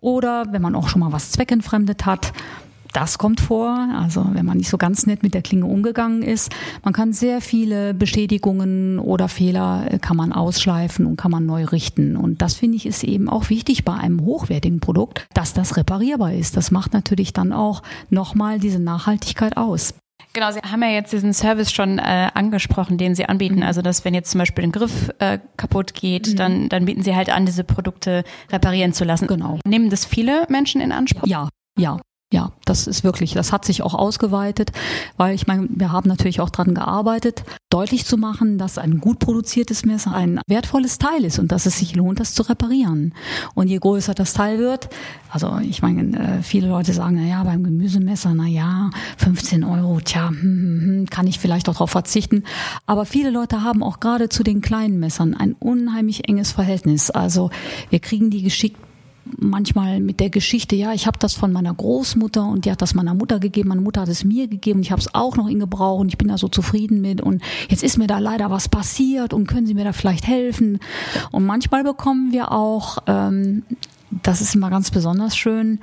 Oder 0.00 0.46
wenn 0.52 0.62
man 0.62 0.74
auch 0.74 0.88
schon 0.88 1.00
mal 1.00 1.12
was 1.12 1.32
zweckentfremdet 1.32 2.06
hat, 2.06 2.32
das 2.96 3.18
kommt 3.18 3.40
vor, 3.40 3.68
also 3.94 4.26
wenn 4.32 4.46
man 4.46 4.56
nicht 4.56 4.70
so 4.70 4.78
ganz 4.78 5.06
nett 5.06 5.22
mit 5.22 5.34
der 5.34 5.42
Klinge 5.42 5.66
umgegangen 5.66 6.22
ist. 6.22 6.50
Man 6.82 6.94
kann 6.94 7.12
sehr 7.12 7.42
viele 7.42 7.92
Bestätigungen 7.92 8.98
oder 8.98 9.28
Fehler 9.28 9.86
äh, 9.90 9.98
kann 9.98 10.16
man 10.16 10.32
ausschleifen 10.32 11.04
und 11.04 11.16
kann 11.16 11.30
man 11.30 11.44
neu 11.44 11.64
richten. 11.66 12.16
Und 12.16 12.40
das 12.40 12.54
finde 12.54 12.76
ich 12.76 12.86
ist 12.86 13.04
eben 13.04 13.28
auch 13.28 13.50
wichtig 13.50 13.84
bei 13.84 13.92
einem 13.92 14.24
hochwertigen 14.24 14.80
Produkt, 14.80 15.26
dass 15.34 15.52
das 15.52 15.76
reparierbar 15.76 16.32
ist. 16.32 16.56
Das 16.56 16.70
macht 16.70 16.94
natürlich 16.94 17.34
dann 17.34 17.52
auch 17.52 17.82
nochmal 18.08 18.58
diese 18.58 18.78
Nachhaltigkeit 18.78 19.58
aus. 19.58 19.92
Genau, 20.32 20.50
Sie 20.50 20.60
haben 20.60 20.82
ja 20.82 20.88
jetzt 20.88 21.12
diesen 21.12 21.34
Service 21.34 21.72
schon 21.72 21.98
äh, 21.98 22.30
angesprochen, 22.32 22.96
den 22.96 23.14
Sie 23.14 23.26
anbieten. 23.26 23.62
Also, 23.62 23.82
dass 23.82 24.06
wenn 24.06 24.14
jetzt 24.14 24.30
zum 24.30 24.38
Beispiel 24.38 24.64
ein 24.64 24.72
Griff 24.72 25.10
äh, 25.18 25.38
kaputt 25.58 25.92
geht, 25.92 26.28
mhm. 26.28 26.36
dann, 26.36 26.68
dann 26.70 26.84
bieten 26.86 27.02
Sie 27.02 27.14
halt 27.14 27.28
an, 27.28 27.44
diese 27.44 27.64
Produkte 27.64 28.24
reparieren 28.50 28.94
zu 28.94 29.04
lassen. 29.04 29.26
Genau. 29.26 29.58
Nehmen 29.66 29.90
das 29.90 30.06
viele 30.06 30.46
Menschen 30.48 30.80
in 30.80 30.92
Anspruch? 30.92 31.26
Ja, 31.26 31.48
ja. 31.78 31.98
Ja, 32.32 32.50
das 32.64 32.88
ist 32.88 33.04
wirklich, 33.04 33.34
das 33.34 33.52
hat 33.52 33.64
sich 33.64 33.82
auch 33.82 33.94
ausgeweitet, 33.94 34.72
weil 35.16 35.32
ich 35.36 35.46
meine, 35.46 35.68
wir 35.70 35.92
haben 35.92 36.08
natürlich 36.08 36.40
auch 36.40 36.50
dran 36.50 36.74
gearbeitet, 36.74 37.44
deutlich 37.70 38.04
zu 38.04 38.16
machen, 38.16 38.58
dass 38.58 38.78
ein 38.78 38.98
gut 38.98 39.20
produziertes 39.20 39.84
Messer 39.84 40.12
ein 40.12 40.40
wertvolles 40.48 40.98
Teil 40.98 41.24
ist 41.24 41.38
und 41.38 41.52
dass 41.52 41.66
es 41.66 41.78
sich 41.78 41.94
lohnt, 41.94 42.18
das 42.18 42.34
zu 42.34 42.42
reparieren. 42.42 43.14
Und 43.54 43.68
je 43.68 43.78
größer 43.78 44.12
das 44.12 44.32
Teil 44.32 44.58
wird, 44.58 44.88
also 45.30 45.58
ich 45.62 45.82
meine, 45.82 46.18
äh, 46.18 46.42
viele 46.42 46.66
Leute 46.66 46.92
sagen, 46.94 47.14
na 47.20 47.28
ja, 47.28 47.44
beim 47.44 47.62
Gemüsemesser, 47.62 48.34
na 48.34 48.48
ja, 48.48 48.90
15 49.18 49.62
Euro, 49.62 50.00
tja, 50.00 50.28
hm, 50.28 50.40
hm, 50.40 50.80
hm, 50.82 51.06
kann 51.06 51.28
ich 51.28 51.38
vielleicht 51.38 51.68
auch 51.68 51.74
darauf 51.74 51.90
verzichten. 51.90 52.42
Aber 52.86 53.06
viele 53.06 53.30
Leute 53.30 53.62
haben 53.62 53.84
auch 53.84 54.00
gerade 54.00 54.28
zu 54.28 54.42
den 54.42 54.62
kleinen 54.62 54.98
Messern 54.98 55.34
ein 55.34 55.52
unheimlich 55.52 56.28
enges 56.28 56.50
Verhältnis. 56.50 57.10
Also 57.10 57.50
wir 57.88 58.00
kriegen 58.00 58.30
die 58.30 58.42
geschickt 58.42 58.80
manchmal 59.38 60.00
mit 60.00 60.20
der 60.20 60.30
Geschichte, 60.30 60.76
ja, 60.76 60.92
ich 60.92 61.06
habe 61.06 61.18
das 61.18 61.34
von 61.34 61.52
meiner 61.52 61.74
Großmutter 61.74 62.44
und 62.46 62.64
die 62.64 62.70
hat 62.70 62.82
das 62.82 62.94
meiner 62.94 63.14
Mutter 63.14 63.40
gegeben, 63.40 63.68
meine 63.68 63.80
Mutter 63.80 64.02
hat 64.02 64.08
es 64.08 64.24
mir 64.24 64.48
gegeben 64.48 64.78
und 64.78 64.82
ich 64.82 64.92
habe 64.92 65.00
es 65.00 65.14
auch 65.14 65.36
noch 65.36 65.48
in 65.48 65.60
Gebrauch 65.60 66.00
und 66.00 66.08
ich 66.08 66.18
bin 66.18 66.28
da 66.28 66.38
so 66.38 66.48
zufrieden 66.48 67.00
mit 67.00 67.20
und 67.20 67.42
jetzt 67.68 67.82
ist 67.82 67.98
mir 67.98 68.06
da 68.06 68.18
leider 68.18 68.50
was 68.50 68.68
passiert 68.68 69.32
und 69.32 69.46
können 69.46 69.66
Sie 69.66 69.74
mir 69.74 69.84
da 69.84 69.92
vielleicht 69.92 70.26
helfen? 70.26 70.78
Und 71.32 71.44
manchmal 71.44 71.84
bekommen 71.84 72.32
wir 72.32 72.52
auch, 72.52 72.98
ähm, 73.06 73.62
das 74.22 74.40
ist 74.40 74.54
immer 74.54 74.70
ganz 74.70 74.90
besonders 74.90 75.36
schön, 75.36 75.80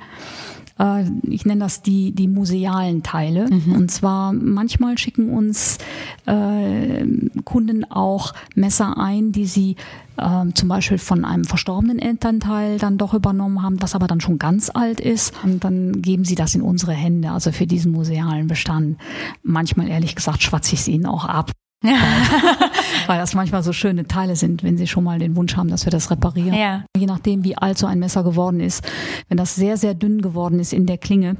äh, 0.78 1.04
ich 1.28 1.44
nenne 1.44 1.60
das 1.60 1.82
die, 1.82 2.12
die 2.12 2.28
musealen 2.28 3.02
Teile. 3.02 3.48
Mhm. 3.48 3.72
Und 3.74 3.90
zwar 3.90 4.32
manchmal 4.32 4.98
schicken 4.98 5.30
uns 5.30 5.78
äh, 6.26 7.06
Kunden 7.44 7.84
auch 7.90 8.34
Messer 8.54 8.98
ein, 8.98 9.32
die 9.32 9.46
sie 9.46 9.76
äh, 10.16 10.46
zum 10.54 10.68
Beispiel 10.68 10.98
von 10.98 11.24
einem 11.24 11.44
verstorbenen 11.44 11.98
Elternteil 11.98 12.78
dann 12.78 12.98
doch 12.98 13.14
übernommen 13.14 13.62
haben, 13.62 13.82
was 13.82 13.94
aber 13.94 14.06
dann 14.06 14.20
schon 14.20 14.38
ganz 14.38 14.70
alt 14.72 15.00
ist. 15.00 15.34
Und 15.42 15.64
dann 15.64 16.02
geben 16.02 16.24
sie 16.24 16.34
das 16.34 16.54
in 16.54 16.62
unsere 16.62 16.92
Hände, 16.92 17.30
also 17.30 17.52
für 17.52 17.66
diesen 17.66 17.92
musealen 17.92 18.46
Bestand. 18.46 18.98
Manchmal, 19.42 19.88
ehrlich 19.88 20.14
gesagt, 20.14 20.42
schwatze 20.42 20.74
ich 20.74 20.80
es 20.80 20.88
ihnen 20.88 21.06
auch 21.06 21.24
ab. 21.24 21.52
Ja. 21.84 21.96
Weil 23.06 23.18
das 23.18 23.34
manchmal 23.34 23.62
so 23.62 23.72
schöne 23.72 24.06
Teile 24.06 24.36
sind, 24.36 24.62
wenn 24.62 24.78
sie 24.78 24.86
schon 24.86 25.04
mal 25.04 25.18
den 25.18 25.36
Wunsch 25.36 25.56
haben, 25.56 25.68
dass 25.68 25.84
wir 25.84 25.90
das 25.90 26.10
reparieren. 26.10 26.54
Ja. 26.54 26.84
Je 26.96 27.06
nachdem, 27.06 27.44
wie 27.44 27.56
alt 27.56 27.78
so 27.78 27.86
ein 27.86 27.98
Messer 27.98 28.24
geworden 28.24 28.60
ist. 28.60 28.84
Wenn 29.28 29.36
das 29.36 29.54
sehr, 29.54 29.76
sehr 29.76 29.94
dünn 29.94 30.22
geworden 30.22 30.58
ist 30.58 30.72
in 30.72 30.86
der 30.86 30.98
Klinge, 30.98 31.36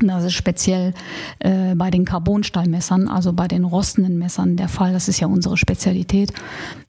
das 0.00 0.24
ist 0.24 0.34
speziell 0.34 0.94
äh, 1.38 1.74
bei 1.74 1.90
den 1.90 2.04
Carbonstahlmessern, 2.04 3.08
also 3.08 3.32
bei 3.32 3.48
den 3.48 3.64
rostenden 3.64 4.18
Messern 4.18 4.56
der 4.56 4.68
Fall. 4.68 4.92
Das 4.92 5.08
ist 5.08 5.20
ja 5.20 5.26
unsere 5.26 5.56
Spezialität. 5.56 6.32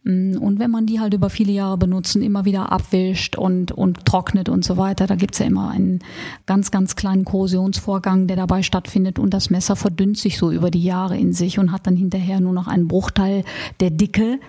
Mm, 0.03 0.38
und 0.38 0.60
wenn 0.60 0.72
man 0.72 0.86
die 0.86 1.00
halt 1.00 1.13
über 1.13 1.29
viele 1.29 1.51
Jahre 1.51 1.77
benutzen, 1.77 2.22
immer 2.22 2.45
wieder 2.45 2.72
abwischt 2.72 3.38
und, 3.38 3.72
und 3.72 4.05
trocknet 4.05 4.50
und 4.50 4.65
so 4.65 4.77
weiter, 4.77 5.07
da 5.07 5.15
gibt's 5.15 5.39
ja 5.39 5.45
immer 5.45 5.69
einen 5.69 6.00
ganz, 6.45 6.72
ganz 6.72 6.95
kleinen 6.95 7.25
Korrosionsvorgang, 7.25 8.27
der 8.27 8.36
dabei 8.36 8.63
stattfindet 8.63 9.19
und 9.19 9.33
das 9.33 9.50
Messer 9.50 9.75
verdünnt 9.75 10.17
sich 10.17 10.38
so 10.38 10.51
über 10.51 10.72
die 10.72 10.83
Jahre 10.83 11.17
in 11.17 11.33
sich 11.33 11.60
und 11.60 11.72
hat 11.72 11.88
dann 11.88 11.95
hinterher 11.95 12.39
nur 12.39 12.53
noch 12.53 12.67
einen 12.67 12.88
Bruchteil 12.88 13.43
der 13.79 13.91
Dicke, 13.91 14.39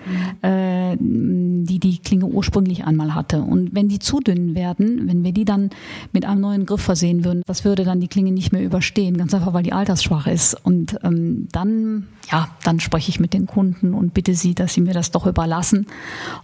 mhm. 0.42 0.48
äh, 0.48 0.96
die 0.98 1.78
die 1.78 1.98
Klinge 1.98 2.26
ursprünglich 2.26 2.84
einmal 2.84 3.14
hatte. 3.14 3.42
Und 3.42 3.74
wenn 3.74 3.88
die 3.88 3.98
zu 3.98 4.20
dünn 4.20 4.54
werden, 4.54 5.06
wenn 5.06 5.22
wir 5.24 5.32
die 5.32 5.44
dann 5.44 5.70
mit 6.12 6.24
einem 6.24 6.40
neuen 6.40 6.66
Griff 6.66 6.82
versehen 6.82 7.24
würden, 7.24 7.42
das 7.46 7.64
würde 7.64 7.84
dann 7.84 8.00
die 8.00 8.08
Klinge 8.08 8.32
nicht 8.32 8.43
mehr 8.52 8.62
überstehen, 8.62 9.16
ganz 9.16 9.34
einfach, 9.34 9.52
weil 9.52 9.62
die 9.62 9.72
altersschwach 9.72 10.26
ist. 10.26 10.54
Und 10.64 10.98
ähm, 11.04 11.48
dann, 11.52 12.08
ja, 12.30 12.48
dann 12.64 12.80
spreche 12.80 13.10
ich 13.10 13.20
mit 13.20 13.34
den 13.34 13.46
Kunden 13.46 13.94
und 13.94 14.14
bitte 14.14 14.34
sie, 14.34 14.54
dass 14.54 14.74
sie 14.74 14.80
mir 14.80 14.94
das 14.94 15.10
doch 15.10 15.26
über 15.26 15.44
überlassen 15.44 15.86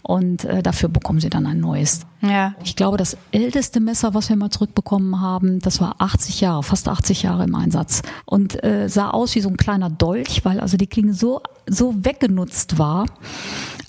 und 0.02 0.44
äh, 0.44 0.62
dafür 0.62 0.88
bekommen 0.88 1.20
sie 1.20 1.30
dann 1.30 1.46
ein 1.46 1.60
neues. 1.60 2.00
Ja. 2.20 2.54
Ich 2.64 2.76
glaube, 2.76 2.96
das 2.96 3.16
älteste 3.32 3.80
Messer, 3.80 4.14
was 4.14 4.28
wir 4.28 4.36
mal 4.36 4.50
zurückbekommen 4.50 5.20
haben, 5.20 5.60
das 5.60 5.80
war 5.80 5.94
80 5.98 6.40
Jahre, 6.40 6.62
fast 6.62 6.86
80 6.88 7.22
Jahre 7.22 7.44
im 7.44 7.54
Einsatz 7.54 8.02
und 8.26 8.62
äh, 8.62 8.88
sah 8.88 9.10
aus 9.10 9.34
wie 9.34 9.40
so 9.40 9.48
ein 9.48 9.56
kleiner 9.56 9.88
Dolch, 9.88 10.44
weil 10.44 10.60
also 10.60 10.76
die 10.76 10.86
Klinge 10.86 11.14
so 11.14 11.40
so 11.66 11.94
weggenutzt 12.04 12.78
war. 12.78 13.06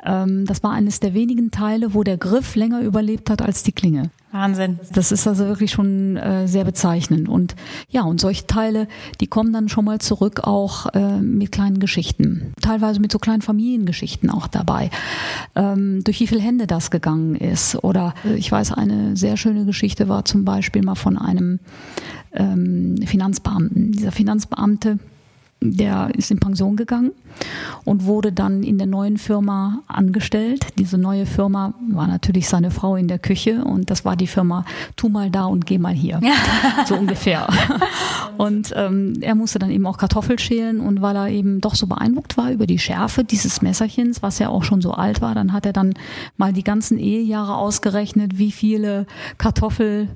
Ähm, 0.05 0.45
das 0.45 0.63
war 0.63 0.71
eines 0.71 0.99
der 0.99 1.13
wenigen 1.13 1.51
Teile, 1.51 1.93
wo 1.93 2.03
der 2.03 2.17
Griff 2.17 2.55
länger 2.55 2.81
überlebt 2.81 3.29
hat 3.29 3.41
als 3.41 3.63
die 3.63 3.71
Klinge. 3.71 4.11
Wahnsinn. 4.31 4.79
Das 4.93 5.11
ist 5.11 5.27
also 5.27 5.45
wirklich 5.45 5.71
schon 5.71 6.15
äh, 6.15 6.47
sehr 6.47 6.63
bezeichnend. 6.63 7.27
Und 7.27 7.55
ja, 7.89 8.03
und 8.03 8.21
solche 8.21 8.47
Teile, 8.47 8.87
die 9.19 9.27
kommen 9.27 9.51
dann 9.51 9.67
schon 9.67 9.85
mal 9.85 9.99
zurück 9.99 10.41
auch 10.43 10.87
äh, 10.93 11.19
mit 11.19 11.51
kleinen 11.51 11.79
Geschichten. 11.79 12.53
Teilweise 12.61 12.99
mit 12.99 13.11
so 13.11 13.19
kleinen 13.19 13.41
Familiengeschichten 13.41 14.29
auch 14.29 14.47
dabei. 14.47 14.89
Ähm, 15.55 16.03
durch 16.03 16.19
wie 16.21 16.27
viele 16.27 16.41
Hände 16.41 16.65
das 16.67 16.91
gegangen 16.91 17.35
ist. 17.35 17.83
Oder 17.83 18.13
äh, 18.25 18.35
ich 18.35 18.51
weiß, 18.51 18.71
eine 18.71 19.17
sehr 19.17 19.35
schöne 19.35 19.65
Geschichte 19.65 20.07
war 20.07 20.23
zum 20.23 20.45
Beispiel 20.45 20.81
mal 20.81 20.95
von 20.95 21.17
einem 21.17 21.59
ähm, 22.33 22.95
Finanzbeamten. 23.05 23.91
Dieser 23.91 24.11
Finanzbeamte, 24.11 24.99
der 25.61 26.09
ist 26.15 26.31
in 26.31 26.39
Pension 26.39 26.75
gegangen 26.75 27.11
und 27.85 28.05
wurde 28.05 28.31
dann 28.31 28.63
in 28.63 28.77
der 28.77 28.87
neuen 28.87 29.17
Firma 29.17 29.83
angestellt. 29.87 30.65
Diese 30.77 30.97
neue 30.97 31.25
Firma 31.25 31.73
war 31.89 32.07
natürlich 32.07 32.49
seine 32.49 32.71
Frau 32.71 32.95
in 32.95 33.07
der 33.07 33.19
Küche 33.19 33.63
und 33.63 33.89
das 33.91 34.03
war 34.03 34.15
die 34.15 34.27
Firma 34.27 34.65
Tu 34.95 35.07
mal 35.07 35.29
da 35.29 35.45
und 35.45 35.65
geh 35.65 35.77
mal 35.77 35.93
hier. 35.93 36.19
so 36.85 36.95
ungefähr. 36.95 37.47
Und 38.37 38.73
ähm, 38.75 39.13
er 39.21 39.35
musste 39.35 39.59
dann 39.59 39.69
eben 39.69 39.85
auch 39.85 39.99
Kartoffel 39.99 40.39
schälen 40.39 40.79
und 40.79 41.03
weil 41.03 41.15
er 41.15 41.29
eben 41.29 41.61
doch 41.61 41.75
so 41.75 41.85
beeindruckt 41.85 42.37
war 42.37 42.51
über 42.51 42.65
die 42.65 42.79
Schärfe 42.79 43.23
dieses 43.23 43.61
Messerchens, 43.61 44.23
was 44.23 44.39
ja 44.39 44.49
auch 44.49 44.63
schon 44.63 44.81
so 44.81 44.93
alt 44.93 45.21
war, 45.21 45.35
dann 45.35 45.53
hat 45.53 45.67
er 45.67 45.73
dann 45.73 45.93
mal 46.37 46.51
die 46.51 46.63
ganzen 46.63 46.97
Ehejahre 46.97 47.55
ausgerechnet, 47.55 48.39
wie 48.39 48.51
viele 48.51 49.05
Kartoffel, 49.37 50.07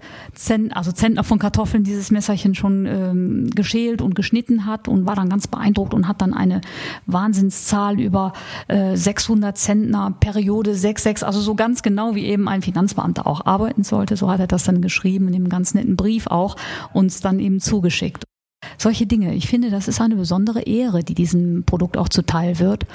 also 0.71 0.91
Zentner 0.91 1.23
von 1.23 1.37
Kartoffeln 1.37 1.83
dieses 1.83 2.09
Messerchen 2.09 2.55
schon 2.55 2.87
ähm, 2.87 3.49
geschält 3.53 4.01
und 4.01 4.15
geschnitten 4.15 4.65
hat 4.65 4.87
und 4.87 5.05
war 5.05 5.15
dann 5.15 5.29
ganz 5.35 5.47
beeindruckt 5.47 5.93
und 5.93 6.07
hat 6.07 6.21
dann 6.21 6.33
eine 6.33 6.61
Wahnsinnszahl 7.07 7.99
über 7.99 8.31
äh, 8.69 8.95
600 8.95 9.57
Zentner 9.57 10.15
Periode 10.17 10.75
66, 10.75 11.27
also 11.27 11.41
so 11.41 11.55
ganz 11.55 11.81
genau 11.81 12.15
wie 12.15 12.25
eben 12.25 12.47
ein 12.47 12.61
Finanzbeamter 12.61 13.27
auch 13.27 13.45
arbeiten 13.45 13.83
sollte. 13.83 14.15
So 14.15 14.31
hat 14.31 14.39
er 14.39 14.47
das 14.47 14.63
dann 14.63 14.81
geschrieben 14.81 15.27
in 15.27 15.33
dem 15.33 15.49
ganz 15.49 15.73
netten 15.73 15.97
Brief 15.97 16.27
auch 16.27 16.55
uns 16.93 17.19
dann 17.19 17.41
eben 17.41 17.59
zugeschickt. 17.59 18.23
Solche 18.77 19.05
Dinge. 19.05 19.35
Ich 19.35 19.47
finde, 19.47 19.69
das 19.71 19.89
ist 19.89 19.99
eine 19.99 20.15
besondere 20.15 20.61
Ehre, 20.61 21.03
die 21.03 21.15
diesem 21.15 21.65
Produkt 21.65 21.97
auch 21.97 22.07
zuteil 22.07 22.59
wird. 22.59 22.85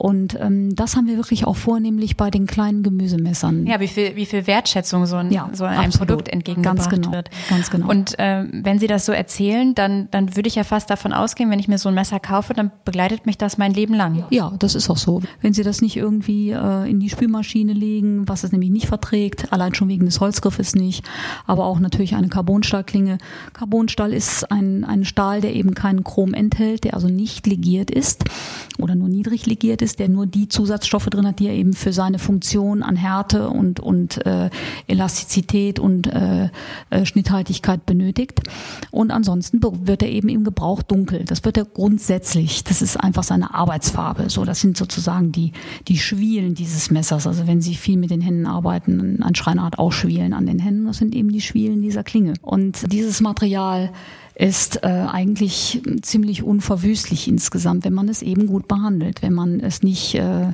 Und 0.00 0.34
ähm, 0.40 0.74
das 0.74 0.96
haben 0.96 1.06
wir 1.08 1.16
wirklich 1.16 1.46
auch 1.46 1.56
vornehmlich 1.56 2.16
bei 2.16 2.30
den 2.30 2.46
kleinen 2.46 2.82
Gemüsemessern. 2.82 3.66
Ja, 3.66 3.80
wie 3.80 3.86
viel, 3.86 4.16
wie 4.16 4.24
viel 4.24 4.46
Wertschätzung 4.46 5.04
so 5.04 5.16
ein, 5.16 5.30
ja, 5.30 5.50
so 5.52 5.64
ein 5.64 5.76
absolut. 5.76 6.08
Produkt 6.08 6.28
entgegengebracht 6.30 6.76
ganz 6.78 6.88
genau, 6.88 7.12
wird. 7.12 7.28
Ganz 7.50 7.70
genau. 7.70 7.90
Und 7.90 8.18
äh, 8.18 8.46
wenn 8.50 8.78
Sie 8.78 8.86
das 8.86 9.04
so 9.04 9.12
erzählen, 9.12 9.74
dann, 9.74 10.08
dann 10.10 10.36
würde 10.36 10.48
ich 10.48 10.54
ja 10.54 10.64
fast 10.64 10.88
davon 10.88 11.12
ausgehen, 11.12 11.50
wenn 11.50 11.58
ich 11.58 11.68
mir 11.68 11.76
so 11.76 11.90
ein 11.90 11.94
Messer 11.94 12.18
kaufe, 12.18 12.54
dann 12.54 12.70
begleitet 12.86 13.26
mich 13.26 13.36
das 13.36 13.58
mein 13.58 13.74
Leben 13.74 13.92
lang. 13.92 14.24
Ja, 14.30 14.54
das 14.58 14.74
ist 14.74 14.88
auch 14.88 14.96
so. 14.96 15.20
Wenn 15.42 15.52
Sie 15.52 15.62
das 15.62 15.82
nicht 15.82 15.98
irgendwie 15.98 16.52
äh, 16.52 16.90
in 16.90 16.98
die 16.98 17.10
Spülmaschine 17.10 17.74
legen, 17.74 18.26
was 18.26 18.42
es 18.42 18.52
nämlich 18.52 18.70
nicht 18.70 18.86
verträgt, 18.86 19.52
allein 19.52 19.74
schon 19.74 19.90
wegen 19.90 20.06
des 20.06 20.18
Holzgriffes 20.18 20.74
nicht, 20.74 21.04
aber 21.46 21.66
auch 21.66 21.78
natürlich 21.78 22.14
eine 22.14 22.30
Carbonstahlklinge. 22.30 23.18
Carbonstahl 23.52 24.14
ist 24.14 24.50
ein, 24.50 24.82
ein 24.82 25.04
Stahl, 25.04 25.42
der 25.42 25.54
eben 25.54 25.74
keinen 25.74 26.04
Chrom 26.04 26.32
enthält, 26.32 26.84
der 26.84 26.94
also 26.94 27.08
nicht 27.08 27.46
legiert 27.46 27.90
ist 27.90 28.24
oder 28.78 28.94
nur 28.94 29.10
niedrig 29.10 29.44
legiert 29.44 29.82
ist 29.82 29.89
ist, 29.90 29.98
der 29.98 30.08
nur 30.08 30.26
die 30.26 30.48
Zusatzstoffe 30.48 31.06
drin 31.06 31.26
hat, 31.26 31.38
die 31.40 31.48
er 31.48 31.54
eben 31.54 31.72
für 31.72 31.92
seine 31.92 32.18
Funktion 32.18 32.82
an 32.82 32.96
Härte 32.96 33.48
und, 33.48 33.80
und 33.80 34.24
äh, 34.24 34.50
Elastizität 34.86 35.78
und 35.78 36.06
äh, 36.06 36.48
äh, 36.90 37.04
Schnitthaltigkeit 37.04 37.86
benötigt. 37.86 38.40
Und 38.90 39.10
ansonsten 39.10 39.60
wird 39.86 40.02
er 40.02 40.08
eben 40.08 40.28
im 40.28 40.44
Gebrauch 40.44 40.82
dunkel. 40.82 41.24
Das 41.24 41.44
wird 41.44 41.56
er 41.56 41.64
grundsätzlich. 41.64 42.64
Das 42.64 42.82
ist 42.82 42.96
einfach 42.96 43.24
seine 43.24 43.52
Arbeitsfarbe. 43.54 44.30
So, 44.30 44.44
das 44.44 44.60
sind 44.60 44.76
sozusagen 44.76 45.32
die, 45.32 45.52
die 45.88 45.98
Schwielen 45.98 46.54
dieses 46.54 46.90
Messers. 46.90 47.26
Also 47.26 47.46
wenn 47.46 47.60
Sie 47.60 47.74
viel 47.74 47.96
mit 47.96 48.10
den 48.10 48.20
Händen 48.20 48.46
arbeiten, 48.46 49.22
ein 49.22 49.34
Schreiner 49.34 49.64
hat 49.64 49.78
auch 49.78 49.92
Schwielen 49.92 50.32
an 50.32 50.46
den 50.46 50.58
Händen. 50.58 50.86
Das 50.86 50.98
sind 50.98 51.14
eben 51.14 51.30
die 51.30 51.40
Schwielen 51.40 51.82
dieser 51.82 52.04
Klinge. 52.04 52.34
Und 52.42 52.92
dieses 52.92 53.20
Material 53.20 53.90
ist 54.40 54.82
äh, 54.82 54.86
eigentlich 54.86 55.82
ziemlich 56.00 56.42
unverwüstlich 56.42 57.28
insgesamt, 57.28 57.84
wenn 57.84 57.92
man 57.92 58.08
es 58.08 58.22
eben 58.22 58.46
gut 58.46 58.68
behandelt, 58.68 59.20
wenn 59.20 59.34
man 59.34 59.60
es 59.60 59.82
nicht 59.82 60.14
äh, 60.14 60.52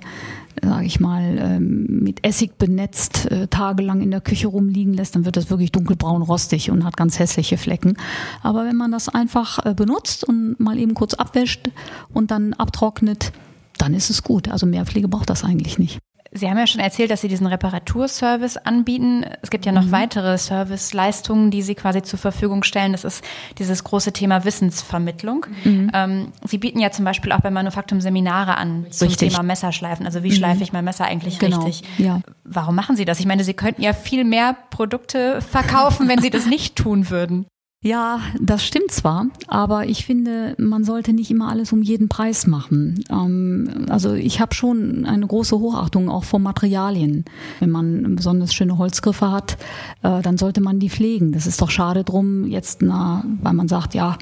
sage 0.61 0.87
ich 0.87 1.01
mal, 1.01 1.39
ähm, 1.39 1.87
mit 2.03 2.25
Essig 2.25 2.59
benetzt 2.59 3.31
äh, 3.31 3.47
tagelang 3.47 4.01
in 4.01 4.11
der 4.11 4.21
Küche 4.21 4.49
rumliegen 4.49 4.95
lässt, 4.95 5.15
dann 5.15 5.25
wird 5.25 5.37
das 5.37 5.51
wirklich 5.51 5.71
dunkelbraun 5.71 6.23
rostig 6.23 6.71
und 6.71 6.85
hat 6.85 6.97
ganz 6.97 7.19
hässliche 7.19 7.59
Flecken. 7.59 7.97
Aber 8.43 8.65
wenn 8.65 8.77
man 8.77 8.91
das 8.91 9.09
einfach 9.09 9.65
äh, 9.65 9.75
benutzt 9.75 10.25
und 10.25 10.59
mal 10.59 10.79
eben 10.79 10.95
kurz 10.95 11.15
abwäscht 11.15 11.71
und 12.13 12.31
dann 12.31 12.55
abtrocknet, 12.55 13.33
dann 13.79 13.95
ist 13.95 14.11
es 14.11 14.23
gut. 14.23 14.49
Also 14.49 14.67
mehr 14.67 14.87
Pflege 14.87 15.09
braucht 15.09 15.31
das 15.31 15.45
eigentlich 15.45 15.79
nicht. 15.79 16.01
Sie 16.37 16.49
haben 16.49 16.59
ja 16.59 16.67
schon 16.67 16.81
erzählt, 16.81 17.11
dass 17.11 17.21
Sie 17.21 17.29
diesen 17.29 17.47
Reparaturservice 17.47 18.57
anbieten. 18.59 19.25
Es 19.43 19.51
gibt 19.51 19.67
ja 19.67 19.73
noch 19.73 19.85
mhm. 19.85 19.93
weitere 19.93 20.39
Serviceleistungen, 20.39 21.51
die 21.51 21.63
Sie 21.63 21.75
quasi 21.75 22.03
zur 22.03 22.19
Verfügung 22.19 22.63
stellen. 22.63 22.93
Das 22.93 23.05
ist 23.05 23.25
dieses 23.59 23.85
große 23.85 24.13
Thema 24.13 24.45
Wissensvermittlung. 24.45 25.47
Mhm. 25.65 25.91
Ähm, 25.95 26.33
Sie 26.45 26.59
bieten 26.59 26.79
ja 26.79 26.91
zum 26.91 27.05
Beispiel 27.05 27.33
auch 27.33 27.41
bei 27.41 27.51
Manufaktum 27.51 28.01
Seminare 28.01 28.57
an 28.57 28.87
zum 28.91 29.09
richtig. 29.09 29.31
Thema 29.31 29.43
Messerschleifen. 29.43 30.07
Also 30.07 30.23
wie 30.23 30.31
mhm. 30.31 30.35
schleife 30.35 30.63
ich 30.63 30.73
mein 30.73 30.85
Messer 30.85 31.07
eigentlich 31.07 31.39
genau. 31.39 31.65
richtig? 31.65 31.89
Ja. 31.99 32.21
Warum 32.45 32.75
machen 32.75 32.97
Sie 32.97 33.05
das? 33.05 33.21
Ich 33.21 33.27
meine, 33.27 33.45
Sie 33.45 33.55
könnten 33.55 33.83
ja 33.83 33.93
viel 33.93 34.25
mehr 34.25 34.57
Produkte 34.71 35.41
verkaufen, 35.41 36.09
wenn 36.09 36.21
Sie 36.21 36.31
das 36.31 36.47
nicht 36.47 36.77
tun 36.77 37.11
würden. 37.11 37.47
Ja, 37.87 38.19
das 38.41 38.65
stimmt 38.65 38.91
zwar, 38.91 39.27
aber 39.47 39.87
ich 39.87 40.05
finde, 40.05 40.57
man 40.59 40.83
sollte 40.83 41.13
nicht 41.13 41.31
immer 41.31 41.49
alles 41.49 41.73
um 41.73 41.83
jeden 41.83 42.09
Preis 42.09 42.49
machen. 42.49 43.05
Ähm, 43.09 43.87
also 43.89 44.15
ich 44.15 44.41
habe 44.41 44.57
schon 44.57 45.07
eine 45.07 45.25
große 45.25 45.57
Hochachtung 45.57 46.09
auch 46.09 46.25
vor 46.25 46.41
Materialien. 46.41 47.25
Wenn 47.61 47.71
man 47.71 48.17
besonders 48.17 48.53
schöne 48.53 48.77
Holzgriffe 48.77 49.31
hat, 49.31 49.57
äh, 50.03 50.21
dann 50.21 50.37
sollte 50.37 50.61
man 50.61 50.81
die 50.81 50.91
pflegen. 50.91 51.31
Das 51.31 51.47
ist 51.47 51.63
doch 51.63 51.71
schade 51.71 52.03
drum, 52.03 52.49
jetzt, 52.49 52.83
na, 52.83 53.25
weil 53.41 53.53
man 53.53 53.69
sagt, 53.69 53.95
ja, 53.95 54.19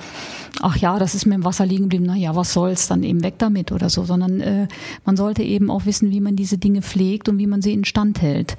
ach 0.61 0.77
ja, 0.77 0.99
das 0.99 1.15
ist 1.15 1.25
mir 1.25 1.37
im 1.37 1.45
Wasser 1.47 1.65
liegen 1.65 1.85
geblieben, 1.85 2.05
na 2.07 2.17
ja, 2.17 2.37
was 2.37 2.53
soll's, 2.53 2.87
dann 2.87 3.03
eben 3.03 3.23
weg 3.23 3.37
damit 3.39 3.73
oder 3.73 3.89
so, 3.89 4.05
sondern 4.05 4.43
äh, 4.43 4.69
man 5.07 5.17
sollte 5.17 5.43
eben 5.43 5.71
auch 5.71 5.87
wissen, 5.87 6.11
wie 6.11 6.21
man 6.21 6.37
diese 6.37 6.59
Dinge 6.59 6.83
pflegt 6.83 7.31
und 7.31 7.39
wie 7.39 7.47
man 7.47 7.63
sie 7.63 7.73
instand 7.73 8.21
hält. 8.21 8.59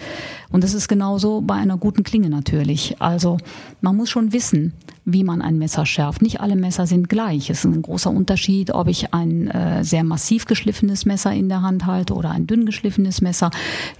Und 0.52 0.64
das 0.64 0.74
ist 0.74 0.88
genauso 0.88 1.42
bei 1.42 1.54
einer 1.54 1.78
guten 1.78 2.02
Klinge 2.02 2.32
natürlich. 2.32 3.00
Also 3.00 3.38
man 3.82 3.96
muss 3.96 4.10
schon 4.10 4.34
wissen, 4.34 4.74
wie 5.06 5.24
man 5.24 5.42
ein 5.42 5.58
Messer 5.58 5.86
schärft. 5.86 6.24
Nicht 6.24 6.42
alle 6.42 6.56
Messer 6.56 6.88
sind 6.88 7.10
gleich. 7.10 7.52
Es 7.52 7.60
ist 7.60 7.66
ein 7.66 7.82
großer 7.84 8.10
Unterschied, 8.10 8.72
ob 8.72 8.88
ich 8.88 9.14
ein 9.14 9.48
äh, 9.48 9.84
sehr 9.84 10.04
massiv 10.04 10.46
geschliffenes 10.46 11.06
Messer 11.06 11.32
in 11.32 11.48
der 11.48 11.62
Hand 11.62 11.86
halte 11.86 12.16
oder 12.16 12.32
ein 12.32 12.48
dünn 12.48 12.66
geschliffenes 12.66 13.22
Messer, 13.22 13.52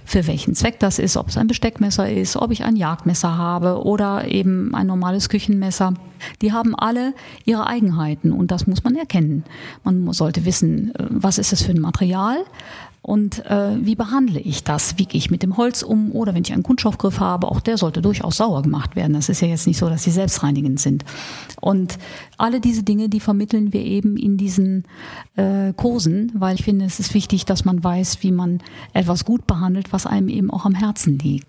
für 0.04 0.26
welchen 0.26 0.54
Zweck 0.54 0.80
das 0.80 0.98
ist, 0.98 1.16
ob 1.16 1.28
es 1.28 1.36
ein 1.36 1.46
Besteckmesser 1.46 2.10
ist, 2.10 2.36
ob 2.36 2.50
ich 2.50 2.64
ein 2.64 2.74
Jagdmesser 2.74 3.38
habe 3.38 3.84
oder 3.84 4.26
eben 4.26 4.74
ein 4.74 4.88
normales 4.88 5.28
Küchenmesser. 5.28 5.94
Die 6.42 6.52
haben 6.52 6.74
alle 6.74 7.14
ihre 7.44 7.66
Eigenheiten 7.66 8.32
und 8.32 8.50
das 8.50 8.66
muss 8.66 8.84
man 8.84 8.96
erkennen. 8.96 9.44
Man 9.84 10.12
sollte 10.12 10.44
wissen, 10.44 10.94
äh, 10.94 11.06
was 11.10 11.38
ist 11.38 11.52
es 11.52 11.62
für 11.62 11.72
ein 11.72 11.80
Material, 11.80 12.38
und 13.06 13.46
äh, 13.46 13.76
wie 13.78 13.94
behandle 13.94 14.40
ich 14.40 14.64
das? 14.64 14.98
Wie 14.98 15.04
gehe 15.04 15.18
ich 15.18 15.30
mit 15.30 15.44
dem 15.44 15.56
Holz 15.56 15.84
um? 15.84 16.10
Oder 16.10 16.34
wenn 16.34 16.42
ich 16.42 16.52
einen 16.52 16.64
Kunststoffgriff 16.64 17.20
habe, 17.20 17.46
auch 17.46 17.60
der 17.60 17.78
sollte 17.78 18.02
durchaus 18.02 18.38
sauer 18.38 18.62
gemacht 18.62 18.96
werden. 18.96 19.12
Das 19.12 19.28
ist 19.28 19.40
ja 19.40 19.46
jetzt 19.46 19.68
nicht 19.68 19.78
so, 19.78 19.88
dass 19.88 20.02
sie 20.02 20.10
selbstreinigend 20.10 20.80
sind. 20.80 21.04
Und 21.60 21.98
alle 22.36 22.58
diese 22.58 22.82
Dinge, 22.82 23.08
die 23.08 23.20
vermitteln 23.20 23.72
wir 23.72 23.82
eben 23.82 24.16
in 24.16 24.36
diesen 24.38 24.86
äh, 25.36 25.72
Kursen, 25.74 26.32
weil 26.34 26.56
ich 26.56 26.64
finde, 26.64 26.84
es 26.84 26.98
ist 26.98 27.14
wichtig, 27.14 27.44
dass 27.44 27.64
man 27.64 27.84
weiß, 27.84 28.24
wie 28.24 28.32
man 28.32 28.60
etwas 28.92 29.24
gut 29.24 29.46
behandelt, 29.46 29.92
was 29.92 30.04
einem 30.04 30.28
eben 30.28 30.50
auch 30.50 30.64
am 30.64 30.74
Herzen 30.74 31.16
liegt. 31.20 31.46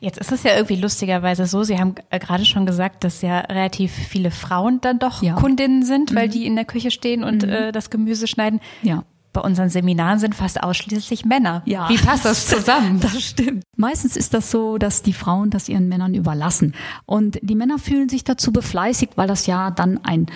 Jetzt 0.00 0.18
ist 0.18 0.30
es 0.30 0.42
ja 0.42 0.56
irgendwie 0.56 0.76
lustigerweise 0.76 1.46
so, 1.46 1.62
Sie 1.62 1.78
haben 1.78 1.94
äh, 2.10 2.18
gerade 2.18 2.44
schon 2.44 2.66
gesagt, 2.66 3.02
dass 3.02 3.22
ja 3.22 3.38
relativ 3.38 3.92
viele 4.08 4.30
Frauen 4.30 4.80
dann 4.80 4.98
doch 4.98 5.22
ja. 5.22 5.34
Kundinnen 5.34 5.84
sind, 5.84 6.14
weil 6.14 6.28
mhm. 6.28 6.32
die 6.32 6.46
in 6.46 6.56
der 6.56 6.64
Küche 6.64 6.90
stehen 6.90 7.22
und 7.22 7.46
mhm. 7.46 7.52
äh, 7.52 7.72
das 7.72 7.90
Gemüse 7.90 8.26
schneiden. 8.26 8.60
Ja 8.82 9.04
bei 9.32 9.44
unseren 9.44 9.68
Seminaren 9.68 10.18
sind 10.18 10.34
fast 10.34 10.62
ausschließlich 10.62 11.24
Männer. 11.24 11.62
Ja. 11.64 11.88
Wie 11.88 11.96
passt 11.96 12.24
das 12.24 12.46
zusammen? 12.48 12.98
Das 13.00 13.22
stimmt. 13.22 13.62
Meistens 13.76 14.16
ist 14.16 14.34
das 14.34 14.50
so, 14.50 14.78
dass 14.78 15.02
die 15.02 15.12
Frauen 15.12 15.50
das 15.50 15.68
ihren 15.68 15.88
Männern 15.88 16.14
überlassen. 16.14 16.74
Und 17.06 17.38
die 17.42 17.54
Männer 17.54 17.78
fühlen 17.78 18.08
sich 18.08 18.24
dazu 18.24 18.52
befleißigt, 18.52 19.16
weil 19.16 19.28
das 19.28 19.46
ja 19.46 19.70
dann 19.70 20.02
ein 20.04 20.26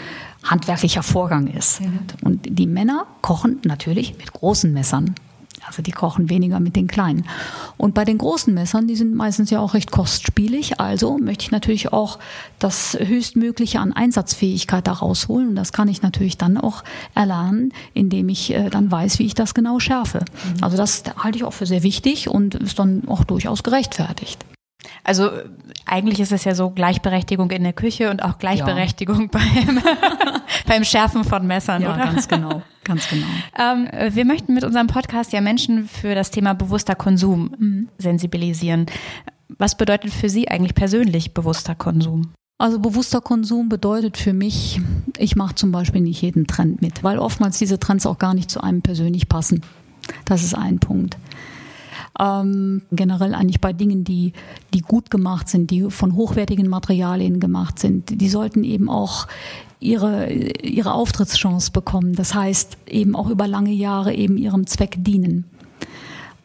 handwerklicher 0.44 1.02
Vorgang 1.02 1.48
ist. 1.48 1.80
Mhm. 1.80 2.00
Und 2.22 2.46
die 2.48 2.66
Männer 2.66 3.06
kochen 3.22 3.60
natürlich 3.64 4.18
mit 4.18 4.32
großen 4.32 4.72
Messern. 4.72 5.14
Also 5.66 5.82
die 5.82 5.92
kochen 5.92 6.28
weniger 6.28 6.60
mit 6.60 6.76
den 6.76 6.88
kleinen. 6.88 7.24
Und 7.76 7.94
bei 7.94 8.04
den 8.04 8.18
großen 8.18 8.52
Messern, 8.52 8.88
die 8.88 8.96
sind 8.96 9.14
meistens 9.14 9.50
ja 9.50 9.60
auch 9.60 9.74
recht 9.74 9.90
kostspielig. 9.90 10.80
Also 10.80 11.18
möchte 11.18 11.44
ich 11.44 11.50
natürlich 11.50 11.92
auch 11.92 12.18
das 12.58 12.96
Höchstmögliche 12.98 13.80
an 13.80 13.92
Einsatzfähigkeit 13.92 14.86
da 14.86 14.92
rausholen. 14.92 15.50
Und 15.50 15.56
das 15.56 15.72
kann 15.72 15.88
ich 15.88 16.02
natürlich 16.02 16.36
dann 16.36 16.56
auch 16.56 16.82
erlernen, 17.14 17.72
indem 17.94 18.28
ich 18.28 18.52
äh, 18.52 18.70
dann 18.70 18.90
weiß, 18.90 19.18
wie 19.18 19.26
ich 19.26 19.34
das 19.34 19.54
genau 19.54 19.78
schärfe. 19.78 20.20
Mhm. 20.20 20.64
Also 20.64 20.76
das 20.76 21.04
halte 21.16 21.38
ich 21.38 21.44
auch 21.44 21.52
für 21.52 21.66
sehr 21.66 21.82
wichtig 21.82 22.28
und 22.28 22.54
ist 22.56 22.78
dann 22.78 23.02
auch 23.06 23.24
durchaus 23.24 23.62
gerechtfertigt. 23.62 24.44
Also 25.04 25.30
eigentlich 25.86 26.20
ist 26.20 26.32
es 26.32 26.44
ja 26.44 26.54
so 26.54 26.70
Gleichberechtigung 26.70 27.50
in 27.50 27.64
der 27.64 27.72
Küche 27.72 28.10
und 28.10 28.22
auch 28.22 28.38
Gleichberechtigung 28.38 29.22
ja. 29.22 29.26
beim, 29.66 29.82
beim 30.66 30.84
Schärfen 30.84 31.24
von 31.24 31.46
Messern, 31.46 31.82
ja, 31.82 31.94
oder? 31.94 32.04
ganz 32.04 32.28
genau, 32.28 32.62
ganz 32.84 33.08
genau. 33.08 33.26
Ähm, 33.58 33.88
wir 34.14 34.24
möchten 34.24 34.54
mit 34.54 34.64
unserem 34.64 34.86
Podcast 34.86 35.32
ja 35.32 35.40
Menschen 35.40 35.86
für 35.86 36.14
das 36.14 36.30
Thema 36.30 36.54
bewusster 36.54 36.94
Konsum 36.94 37.54
mhm. 37.58 37.88
sensibilisieren. 37.98 38.86
Was 39.58 39.76
bedeutet 39.76 40.12
für 40.12 40.28
Sie 40.28 40.48
eigentlich 40.48 40.74
persönlich 40.74 41.34
bewusster 41.34 41.74
Konsum? 41.74 42.32
Also 42.58 42.78
bewusster 42.78 43.20
Konsum 43.20 43.68
bedeutet 43.68 44.16
für 44.16 44.32
mich, 44.32 44.80
ich 45.18 45.36
mache 45.36 45.54
zum 45.54 45.72
Beispiel 45.72 46.00
nicht 46.00 46.22
jeden 46.22 46.46
Trend 46.46 46.80
mit, 46.80 47.02
weil 47.02 47.18
oftmals 47.18 47.58
diese 47.58 47.78
Trends 47.78 48.06
auch 48.06 48.18
gar 48.18 48.34
nicht 48.34 48.50
zu 48.50 48.62
einem 48.62 48.82
persönlich 48.82 49.28
passen. 49.28 49.62
Das 50.24 50.42
ist 50.42 50.54
ein 50.54 50.78
Punkt. 50.78 51.16
Ähm, 52.18 52.82
generell 52.92 53.34
eigentlich 53.34 53.60
bei 53.60 53.72
Dingen, 53.72 54.04
die, 54.04 54.32
die 54.74 54.80
gut 54.80 55.10
gemacht 55.10 55.48
sind, 55.48 55.70
die 55.70 55.90
von 55.90 56.14
hochwertigen 56.14 56.68
Materialien 56.68 57.40
gemacht 57.40 57.78
sind, 57.78 58.20
die 58.20 58.28
sollten 58.28 58.64
eben 58.64 58.90
auch 58.90 59.26
ihre, 59.80 60.30
ihre 60.30 60.92
Auftrittschance 60.92 61.72
bekommen. 61.72 62.14
Das 62.14 62.34
heißt, 62.34 62.76
eben 62.86 63.16
auch 63.16 63.28
über 63.28 63.48
lange 63.48 63.72
Jahre 63.72 64.14
eben 64.14 64.36
ihrem 64.36 64.66
Zweck 64.66 64.96
dienen. 64.98 65.44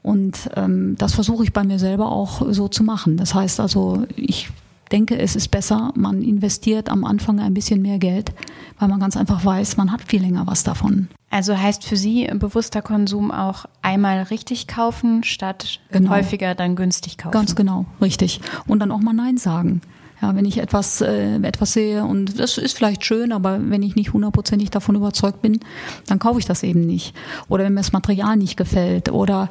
Und 0.04 0.50
ähm, 0.56 0.96
das 0.98 1.14
versuche 1.14 1.44
ich 1.44 1.52
bei 1.52 1.64
mir 1.64 1.80
selber 1.80 2.12
auch 2.12 2.42
so 2.54 2.70
zu 2.70 2.84
machen. 2.84 3.18
Das 3.18 3.34
heißt 3.34 3.60
also, 3.60 4.06
ich 4.16 4.50
denke, 4.90 5.18
es 5.18 5.36
ist 5.36 5.50
besser, 5.50 5.92
man 5.96 6.22
investiert 6.22 6.90
am 6.90 7.04
Anfang 7.04 7.40
ein 7.40 7.54
bisschen 7.54 7.82
mehr 7.82 8.00
Geld, 8.00 8.34
weil 8.80 8.88
man 8.88 9.00
ganz 9.00 9.18
einfach 9.18 9.44
weiß, 9.44 9.78
man 9.78 9.92
hat 9.92 10.02
viel 10.04 10.22
länger 10.22 10.48
was 10.48 10.64
davon. 10.64 11.08
Also 11.30 11.58
heißt 11.58 11.84
für 11.84 11.98
Sie 11.98 12.26
bewusster 12.40 12.82
Konsum 12.82 13.32
auch 13.32 13.66
einmal 13.82 14.24
richtig 14.24 14.68
kaufen, 14.68 15.24
statt 15.24 15.80
genau. 15.92 16.12
häufiger 16.12 16.56
dann 16.56 16.76
günstig 16.76 17.18
kaufen? 17.18 17.34
Ganz 17.34 17.56
genau, 17.56 17.86
richtig. 18.02 18.40
Und 18.66 18.80
dann 18.80 18.92
auch 18.92 19.02
mal 19.02 19.14
Nein 19.14 19.38
sagen. 19.38 19.82
Ja, 20.22 20.36
wenn 20.36 20.46
ich 20.46 20.58
etwas, 20.58 21.02
äh, 21.02 21.36
etwas 21.36 21.74
sehe 21.74 22.04
und 22.04 22.40
das 22.40 22.58
ist 22.58 22.76
vielleicht 22.76 23.06
schön, 23.06 23.32
aber 23.32 23.60
wenn 23.62 23.84
ich 23.84 23.96
nicht 23.96 24.14
hundertprozentig 24.14 24.72
davon 24.72 24.96
überzeugt 24.96 25.44
bin, 25.44 25.60
dann 26.08 26.18
kaufe 26.18 26.40
ich 26.40 26.46
das 26.46 26.64
eben 26.64 26.88
nicht. 26.88 27.14
Oder 27.50 27.66
wenn 27.66 27.74
mir 27.76 27.82
das 27.82 27.92
Material 27.92 28.36
nicht 28.36 28.58
gefällt 28.58 29.10
oder 29.10 29.48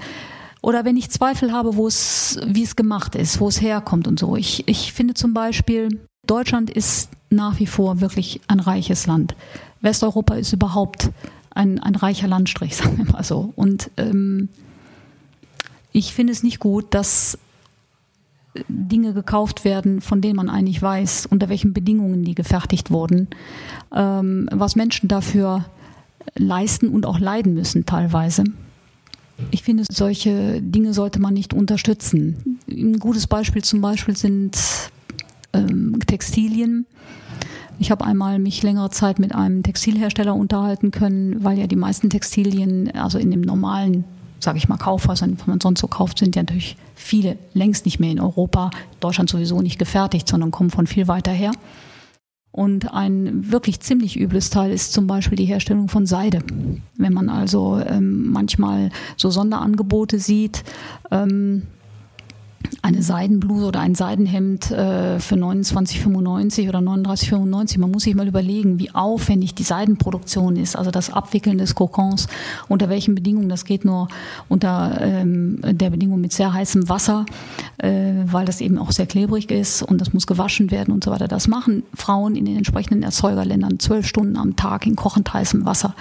oder 0.67 0.85
wenn 0.85 0.97
ich 0.97 1.11
Zweifel 1.11 1.53
habe, 1.53 1.77
wo 1.77 1.87
es, 1.87 2.41
wie 2.45 2.65
es 2.65 2.75
gemacht 2.75 3.15
ist, 3.15 3.39
wo 3.39 3.47
es 3.47 3.63
herkommt 3.63 4.09
und 4.09 4.19
so. 4.19 4.35
Ich, 4.35 4.67
ich 4.67 4.93
finde 4.93 5.15
zum 5.15 5.33
Beispiel, 5.33 6.01
Deutschland 6.27 6.71
ist 6.71 7.09
nach 7.31 7.61
wie 7.61 7.69
vor 7.69 8.01
wirklich 8.01 8.41
ein 8.49 8.59
reiches 8.59 9.07
Land. 9.07 9.37
Westeuropa 9.81 10.35
ist 10.35 10.53
überhaupt 10.53 11.11
ein, 11.51 11.79
ein 11.79 11.95
reicher 11.95 12.27
Landstrich, 12.27 12.75
sagen 12.77 12.99
wir 12.99 13.05
mal 13.05 13.23
so. 13.23 13.53
Und 13.55 13.93
ähm, 13.97 14.49
ich 15.93 16.13
finde 16.13 16.33
es 16.33 16.43
nicht 16.43 16.59
gut, 16.59 16.87
dass 16.95 17.39
Dinge 18.67 19.13
gekauft 19.13 19.65
werden, 19.65 20.01
von 20.01 20.21
denen 20.21 20.35
man 20.35 20.51
eigentlich 20.51 20.83
weiß, 20.83 21.27
unter 21.27 21.49
welchen 21.49 21.75
Bedingungen 21.75 22.25
die 22.25 22.35
gefertigt 22.35 22.91
wurden, 22.91 23.29
ähm, 23.95 24.49
was 24.51 24.75
Menschen 24.75 25.07
dafür 25.07 25.65
leisten 26.35 26.89
und 26.89 27.07
auch 27.07 27.21
leiden 27.21 27.55
müssen 27.55 27.87
teilweise. 27.87 28.43
Ich 29.51 29.63
finde, 29.63 29.85
solche 29.91 30.63
Dinge 30.63 30.95
sollte 30.95 31.21
man 31.21 31.35
nicht 31.35 31.53
unterstützen. 31.53 32.59
Ein 32.71 32.99
gutes 32.99 33.27
Beispiel 33.27 33.63
zum 33.63 33.81
Beispiel 33.81 34.17
sind 34.17 34.57
ähm, 35.53 35.99
Textilien. 36.07 36.87
Ich 37.79 37.91
habe 37.91 38.05
einmal 38.05 38.39
mich 38.39 38.63
längere 38.63 38.91
Zeit 38.91 39.19
mit 39.19 39.35
einem 39.35 39.63
Textilhersteller 39.63 40.35
unterhalten 40.35 40.91
können, 40.91 41.45
weil 41.45 41.59
ja 41.59 41.67
die 41.67 41.77
meisten 41.77 42.09
Textilien, 42.09 42.91
also 42.93 43.19
in 43.19 43.31
dem 43.31 43.43
normalen 43.43 44.05
sage 44.41 44.59
ich 44.59 44.69
mal, 44.69 44.77
Kaufhäusern, 44.77 45.37
was 45.39 45.47
man 45.47 45.61
sonst 45.61 45.81
so 45.81 45.89
kauft, 45.89 46.19
sind 46.19 46.37
ja 46.37 46.43
natürlich 46.43 46.77
viele 46.95 47.37
längst 47.55 47.85
nicht 47.85 47.99
mehr 47.99 48.11
in 48.11 48.21
Europa, 48.21 48.71
Deutschland 49.01 49.31
sowieso 49.31 49.63
nicht 49.63 49.79
gefertigt, 49.79 50.29
sondern 50.29 50.51
kommen 50.51 50.71
von 50.71 50.87
viel 50.87 51.09
weiter 51.09 51.33
her. 51.33 51.53
Und 52.57 52.95
ein 52.95 53.53
wirklich 53.53 53.81
ziemlich 53.81 54.19
übles 54.19 54.49
Teil 54.49 54.73
ist 54.73 54.95
zum 54.95 55.07
Beispiel 55.07 55.37
die 55.37 55.45
Herstellung 55.45 55.89
von 55.89 56.07
Seide. 56.07 56.39
Wenn 56.97 57.13
man 57.13 57.29
also 57.29 57.79
ähm, 57.87 58.31
manchmal 58.31 58.89
so 59.19 59.29
Sonderangebote 59.29 60.19
sieht, 60.19 60.65
ähm, 61.11 61.65
eine 62.83 63.03
Seidenbluse 63.03 63.67
oder 63.67 63.81
ein 63.81 63.95
Seidenhemd 63.95 64.71
äh, 64.71 65.19
für 65.19 65.35
29,95 65.35 66.69
oder 66.69 66.79
39,95. 66.79 67.79
Man 67.79 67.91
muss 67.91 68.05
sich 68.05 68.15
mal 68.15 68.29
überlegen, 68.29 68.79
wie 68.79 68.95
aufwendig 68.95 69.55
die 69.55 69.63
Seidenproduktion 69.63 70.57
ist, 70.57 70.77
also 70.77 70.91
das 70.91 71.13
Abwickeln 71.13 71.59
des 71.59 71.75
Kokons, 71.75 72.29
unter 72.69 72.89
welchen 72.89 73.15
Bedingungen. 73.15 73.49
Das 73.49 73.65
geht 73.65 73.85
nur 73.85 74.09
unter 74.49 74.99
ähm, 75.01 75.61
der 75.63 75.91
Bedingung 75.91 76.21
mit 76.21 76.33
sehr 76.33 76.53
heißem 76.53 76.89
Wasser, 76.89 77.27
äh, 77.79 78.13
weil 78.27 78.47
das 78.47 78.61
eben 78.61 78.79
auch 78.79 78.93
sehr 78.93 79.07
klebrig 79.07 79.51
ist 79.51 79.83
und 79.83 80.01
das 80.01 80.13
muss 80.13 80.27
gewaschen 80.27 80.71
werden 80.71 80.93
und 80.93 81.05
so 81.05 81.11
weiter. 81.11 81.29
Das 81.29 81.49
machen 81.49 81.83
Frauen 81.95 82.37
in 82.37 82.45
den 82.45 82.57
entsprechenden 82.57 83.03
Erzeugerländern 83.03 83.79
zwölf 83.79 84.07
Stunden 84.07 84.37
am 84.37 84.57
Tag 84.57 84.87
in 84.87 84.97
kochend 84.97 85.33
heißem 85.33 85.65
Wasser. 85.65 85.95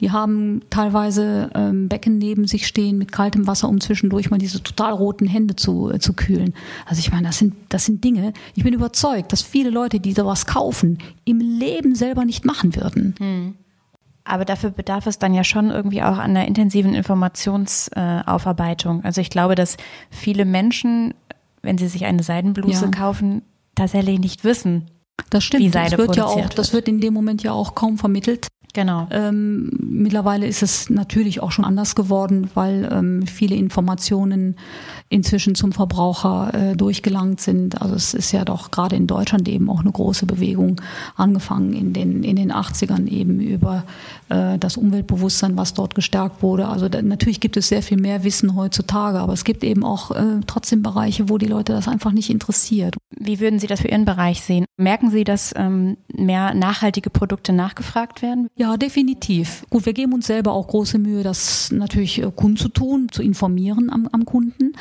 Die 0.00 0.10
haben 0.10 0.62
teilweise 0.70 1.50
ähm, 1.54 1.88
Becken 1.88 2.18
neben 2.18 2.46
sich 2.46 2.66
stehen 2.66 2.98
mit 2.98 3.12
kaltem 3.12 3.46
Wasser, 3.46 3.68
um 3.68 3.80
zwischendurch 3.80 4.30
mal 4.30 4.38
diese 4.38 4.62
total 4.62 4.92
roten 4.92 5.26
Hände 5.26 5.56
zu, 5.56 5.90
äh, 5.90 5.97
zu 6.00 6.12
kühlen. 6.12 6.54
Also 6.86 7.00
ich 7.00 7.10
meine, 7.10 7.26
das 7.26 7.38
sind, 7.38 7.54
das 7.68 7.84
sind 7.84 8.04
Dinge, 8.04 8.32
ich 8.54 8.64
bin 8.64 8.74
überzeugt, 8.74 9.32
dass 9.32 9.42
viele 9.42 9.70
Leute, 9.70 10.00
die 10.00 10.12
sowas 10.12 10.46
kaufen, 10.46 10.98
im 11.24 11.40
Leben 11.40 11.94
selber 11.94 12.24
nicht 12.24 12.44
machen 12.44 12.74
würden. 12.76 13.14
Hm. 13.18 13.54
Aber 14.24 14.44
dafür 14.44 14.70
bedarf 14.70 15.06
es 15.06 15.18
dann 15.18 15.32
ja 15.32 15.42
schon 15.42 15.70
irgendwie 15.70 16.02
auch 16.02 16.18
einer 16.18 16.46
intensiven 16.46 16.94
Informationsaufarbeitung. 16.94 19.04
also 19.04 19.20
ich 19.20 19.30
glaube, 19.30 19.54
dass 19.54 19.78
viele 20.10 20.44
Menschen, 20.44 21.14
wenn 21.62 21.78
sie 21.78 21.88
sich 21.88 22.04
eine 22.04 22.22
Seidenbluse 22.22 22.84
ja. 22.84 22.90
kaufen, 22.90 23.42
tatsächlich 23.74 24.18
nicht 24.18 24.44
wissen, 24.44 24.90
das 25.30 25.44
stimmt. 25.44 25.64
Wie 25.64 25.70
Seide 25.70 25.96
das 25.96 26.06
wird 26.06 26.16
ja 26.16 26.26
auch, 26.26 26.48
das 26.50 26.72
wird 26.72 26.88
in 26.88 27.00
dem 27.00 27.14
Moment 27.14 27.42
ja 27.42 27.52
auch 27.52 27.74
kaum 27.74 27.98
vermittelt. 27.98 28.48
Genau. 28.78 29.08
Ähm, 29.10 29.70
mittlerweile 29.80 30.46
ist 30.46 30.62
es 30.62 30.88
natürlich 30.88 31.42
auch 31.42 31.50
schon 31.50 31.64
anders 31.64 31.96
geworden, 31.96 32.48
weil 32.54 32.88
ähm, 32.92 33.26
viele 33.26 33.56
Informationen 33.56 34.54
inzwischen 35.08 35.56
zum 35.56 35.72
Verbraucher 35.72 36.54
äh, 36.54 36.76
durchgelangt 36.76 37.40
sind. 37.40 37.82
Also 37.82 37.96
es 37.96 38.14
ist 38.14 38.30
ja 38.30 38.44
doch 38.44 38.70
gerade 38.70 38.94
in 38.94 39.08
Deutschland 39.08 39.48
eben 39.48 39.68
auch 39.68 39.80
eine 39.80 39.90
große 39.90 40.26
Bewegung 40.26 40.80
angefangen 41.16 41.72
in 41.72 41.92
den, 41.92 42.22
in 42.22 42.36
den 42.36 42.52
80ern 42.52 43.08
eben 43.08 43.40
über 43.40 43.82
äh, 44.28 44.58
das 44.58 44.76
Umweltbewusstsein, 44.76 45.56
was 45.56 45.74
dort 45.74 45.96
gestärkt 45.96 46.40
wurde. 46.44 46.68
Also 46.68 46.88
da, 46.88 47.02
natürlich 47.02 47.40
gibt 47.40 47.56
es 47.56 47.66
sehr 47.66 47.82
viel 47.82 48.00
mehr 48.00 48.22
Wissen 48.22 48.54
heutzutage, 48.54 49.18
aber 49.18 49.32
es 49.32 49.42
gibt 49.42 49.64
eben 49.64 49.82
auch 49.82 50.12
äh, 50.12 50.40
trotzdem 50.46 50.84
Bereiche, 50.84 51.28
wo 51.28 51.36
die 51.36 51.46
Leute 51.46 51.72
das 51.72 51.88
einfach 51.88 52.12
nicht 52.12 52.30
interessiert. 52.30 52.96
Wie 53.20 53.40
würden 53.40 53.58
Sie 53.58 53.66
das 53.66 53.80
für 53.80 53.88
Ihren 53.88 54.04
Bereich 54.04 54.42
sehen? 54.42 54.64
Merken 54.76 55.10
Sie, 55.10 55.24
dass 55.24 55.52
ähm, 55.56 55.96
mehr 56.14 56.54
nachhaltige 56.54 57.10
Produkte 57.10 57.52
nachgefragt 57.52 58.22
werden? 58.22 58.48
Ja, 58.54 58.76
definitiv. 58.76 59.64
Gut, 59.70 59.86
wir 59.86 59.92
geben 59.92 60.12
uns 60.12 60.26
selber 60.26 60.52
auch 60.52 60.68
große 60.68 60.98
Mühe, 60.98 61.22
das 61.22 61.72
natürlich 61.72 62.22
äh, 62.22 62.30
kundzutun, 62.34 63.08
zu 63.10 63.22
informieren 63.22 63.90
am, 63.90 64.08
am 64.12 64.24
Kunden. 64.24 64.72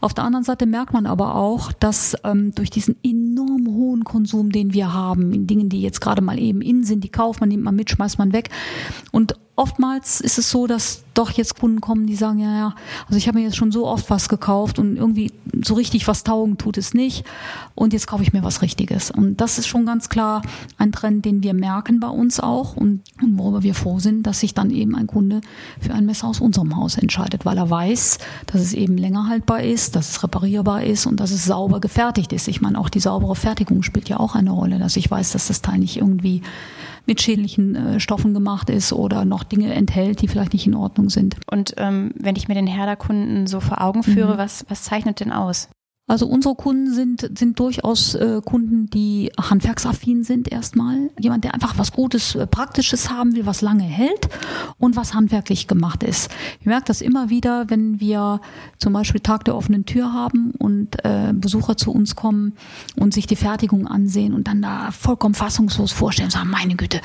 Auf 0.00 0.14
der 0.14 0.24
anderen 0.24 0.44
Seite 0.44 0.66
merkt 0.66 0.92
man 0.92 1.06
aber 1.06 1.34
auch, 1.34 1.72
dass 1.72 2.16
ähm, 2.24 2.54
durch 2.54 2.70
diesen 2.70 2.96
enorm 3.02 3.66
hohen 3.66 4.04
Konsum, 4.04 4.52
den 4.52 4.72
wir 4.72 4.92
haben, 4.92 5.32
in 5.32 5.46
Dingen, 5.46 5.68
die 5.68 5.82
jetzt 5.82 6.00
gerade 6.00 6.22
mal 6.22 6.38
eben 6.38 6.62
in 6.62 6.84
sind, 6.84 7.02
die 7.02 7.08
kauft 7.08 7.40
man, 7.40 7.48
nimmt 7.48 7.64
man 7.64 7.74
mit, 7.74 7.90
schmeißt 7.90 8.18
man 8.18 8.32
weg. 8.32 8.50
Und 9.10 9.34
oftmals 9.60 10.22
ist 10.22 10.38
es 10.38 10.48
so, 10.48 10.66
dass 10.66 11.04
doch 11.12 11.30
jetzt 11.32 11.58
Kunden 11.58 11.82
kommen, 11.82 12.06
die 12.06 12.14
sagen, 12.14 12.38
ja, 12.38 12.56
ja, 12.56 12.74
also 13.06 13.18
ich 13.18 13.28
habe 13.28 13.38
mir 13.38 13.44
jetzt 13.44 13.56
schon 13.56 13.70
so 13.70 13.86
oft 13.86 14.08
was 14.08 14.30
gekauft 14.30 14.78
und 14.78 14.96
irgendwie 14.96 15.32
so 15.62 15.74
richtig 15.74 16.08
was 16.08 16.24
taugen 16.24 16.56
tut 16.56 16.78
es 16.78 16.94
nicht 16.94 17.26
und 17.74 17.92
jetzt 17.92 18.06
kaufe 18.06 18.22
ich 18.22 18.32
mir 18.32 18.42
was 18.42 18.62
Richtiges. 18.62 19.10
Und 19.10 19.42
das 19.42 19.58
ist 19.58 19.66
schon 19.66 19.84
ganz 19.84 20.08
klar 20.08 20.40
ein 20.78 20.92
Trend, 20.92 21.26
den 21.26 21.42
wir 21.42 21.52
merken 21.52 22.00
bei 22.00 22.08
uns 22.08 22.40
auch 22.40 22.74
und, 22.74 23.02
worüber 23.20 23.62
wir 23.62 23.74
froh 23.74 23.98
sind, 23.98 24.22
dass 24.22 24.40
sich 24.40 24.54
dann 24.54 24.70
eben 24.70 24.96
ein 24.96 25.06
Kunde 25.06 25.42
für 25.78 25.92
ein 25.92 26.06
Messer 26.06 26.28
aus 26.28 26.40
unserem 26.40 26.74
Haus 26.76 26.96
entscheidet, 26.96 27.44
weil 27.44 27.58
er 27.58 27.68
weiß, 27.68 28.16
dass 28.46 28.62
es 28.62 28.72
eben 28.72 28.96
länger 28.96 29.28
haltbar 29.28 29.62
ist, 29.62 29.94
dass 29.94 30.08
es 30.08 30.22
reparierbar 30.22 30.84
ist 30.84 31.04
und 31.04 31.20
dass 31.20 31.32
es 31.32 31.44
sauber 31.44 31.80
gefertigt 31.80 32.32
ist. 32.32 32.48
Ich 32.48 32.62
meine, 32.62 32.78
auch 32.78 32.88
die 32.88 33.00
saubere 33.00 33.36
Fertigung 33.36 33.82
spielt 33.82 34.08
ja 34.08 34.18
auch 34.18 34.34
eine 34.34 34.52
Rolle, 34.52 34.78
dass 34.78 34.96
ich 34.96 35.10
weiß, 35.10 35.32
dass 35.32 35.48
das 35.48 35.60
Teil 35.60 35.80
nicht 35.80 35.98
irgendwie 35.98 36.40
mit 37.10 37.20
schädlichen 37.20 37.74
äh, 37.74 37.98
Stoffen 37.98 38.34
gemacht 38.34 38.70
ist 38.70 38.92
oder 38.92 39.24
noch 39.24 39.42
Dinge 39.42 39.74
enthält, 39.74 40.22
die 40.22 40.28
vielleicht 40.28 40.52
nicht 40.52 40.68
in 40.68 40.76
Ordnung 40.76 41.10
sind. 41.10 41.34
Und 41.50 41.74
ähm, 41.76 42.12
wenn 42.14 42.36
ich 42.36 42.46
mir 42.46 42.54
den 42.54 42.68
Herder-Kunden 42.68 43.48
so 43.48 43.58
vor 43.58 43.80
Augen 43.80 44.04
führe, 44.04 44.34
mhm. 44.34 44.38
was, 44.38 44.64
was 44.68 44.84
zeichnet 44.84 45.18
denn 45.18 45.32
aus? 45.32 45.68
Also 46.10 46.26
unsere 46.26 46.56
Kunden 46.56 46.92
sind, 46.92 47.38
sind 47.38 47.60
durchaus 47.60 48.16
äh, 48.16 48.40
Kunden, 48.44 48.90
die 48.90 49.30
handwerksaffin 49.40 50.24
sind 50.24 50.50
erstmal. 50.50 51.08
Jemand, 51.20 51.44
der 51.44 51.54
einfach 51.54 51.78
was 51.78 51.92
Gutes, 51.92 52.34
äh, 52.34 52.48
Praktisches 52.48 53.10
haben 53.10 53.36
will, 53.36 53.46
was 53.46 53.60
lange 53.60 53.84
hält 53.84 54.28
und 54.78 54.96
was 54.96 55.14
handwerklich 55.14 55.68
gemacht 55.68 56.02
ist. 56.02 56.28
Ich 56.58 56.66
merke 56.66 56.86
das 56.86 57.00
immer 57.00 57.30
wieder, 57.30 57.70
wenn 57.70 58.00
wir 58.00 58.40
zum 58.78 58.92
Beispiel 58.92 59.20
Tag 59.20 59.44
der 59.44 59.54
offenen 59.54 59.86
Tür 59.86 60.12
haben 60.12 60.50
und 60.58 60.96
äh, 61.04 61.32
Besucher 61.32 61.76
zu 61.76 61.92
uns 61.92 62.16
kommen 62.16 62.54
und 62.96 63.14
sich 63.14 63.28
die 63.28 63.36
Fertigung 63.36 63.86
ansehen 63.86 64.34
und 64.34 64.48
dann 64.48 64.62
da 64.62 64.90
vollkommen 64.90 65.36
fassungslos 65.36 65.92
vorstellen 65.92 66.26
und 66.26 66.32
sagen, 66.32 66.50
meine 66.50 66.74
Güte, 66.74 67.00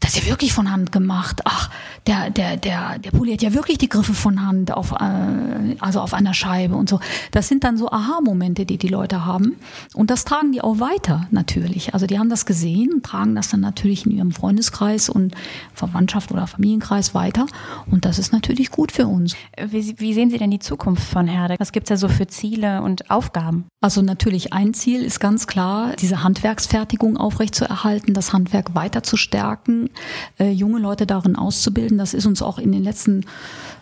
das 0.00 0.16
ist 0.16 0.24
ja 0.24 0.30
wirklich 0.30 0.52
von 0.52 0.70
Hand 0.72 0.92
gemacht. 0.92 1.42
Ach, 1.44 1.70
der, 2.06 2.30
der, 2.30 2.56
der, 2.56 2.98
der 2.98 3.10
poliert 3.10 3.42
ja 3.42 3.52
wirklich 3.52 3.76
die 3.76 3.88
Griffe 3.88 4.14
von 4.14 4.46
Hand 4.46 4.72
auf, 4.72 4.92
äh, 4.92 5.76
also 5.78 6.00
auf 6.00 6.14
einer 6.14 6.32
Scheibe 6.32 6.74
und 6.74 6.88
so. 6.88 7.00
Das 7.32 7.48
sind 7.48 7.64
dann 7.64 7.76
so 7.76 7.90
Aha-Momente, 7.90 8.64
die 8.64 8.78
die 8.78 8.88
Leute 8.88 9.26
haben. 9.26 9.56
Und 9.94 10.10
das 10.10 10.24
tragen 10.24 10.52
die 10.52 10.62
auch 10.62 10.80
weiter, 10.80 11.28
natürlich. 11.30 11.92
Also 11.92 12.06
die 12.06 12.18
haben 12.18 12.30
das 12.30 12.46
gesehen, 12.46 13.02
tragen 13.02 13.34
das 13.34 13.50
dann 13.50 13.60
natürlich 13.60 14.06
in 14.06 14.12
ihrem 14.12 14.32
Freundeskreis 14.32 15.10
und 15.10 15.34
Verwandtschaft 15.74 16.32
oder 16.32 16.46
Familienkreis 16.46 17.14
weiter. 17.14 17.46
Und 17.90 18.06
das 18.06 18.18
ist 18.18 18.32
natürlich 18.32 18.70
gut 18.70 18.92
für 18.92 19.06
uns. 19.06 19.36
Wie, 19.62 19.94
wie 19.98 20.14
sehen 20.14 20.30
Sie 20.30 20.38
denn 20.38 20.50
die 20.50 20.58
Zukunft 20.58 21.02
von 21.02 21.28
Herde? 21.28 21.56
Was 21.58 21.72
gibt's 21.72 21.90
da 21.90 21.98
so 21.98 22.08
für 22.08 22.26
Ziele 22.26 22.80
und 22.80 23.10
Aufgaben? 23.10 23.66
Also 23.82 24.00
natürlich 24.00 24.54
ein 24.54 24.72
Ziel 24.72 25.04
ist 25.04 25.20
ganz 25.20 25.46
klar, 25.46 25.94
diese 25.98 26.22
Handwerksfertigung 26.22 27.18
aufrechtzuerhalten, 27.18 28.14
das 28.14 28.32
Handwerk 28.32 28.74
weiter 28.74 29.02
zu 29.02 29.16
stärken, 29.18 29.89
äh, 30.38 30.50
junge 30.50 30.78
Leute 30.78 31.06
darin 31.06 31.36
auszubilden. 31.36 31.98
Das 31.98 32.14
ist 32.14 32.26
uns 32.26 32.42
auch 32.42 32.58
in 32.58 32.72
den 32.72 32.82
letzten 32.82 33.24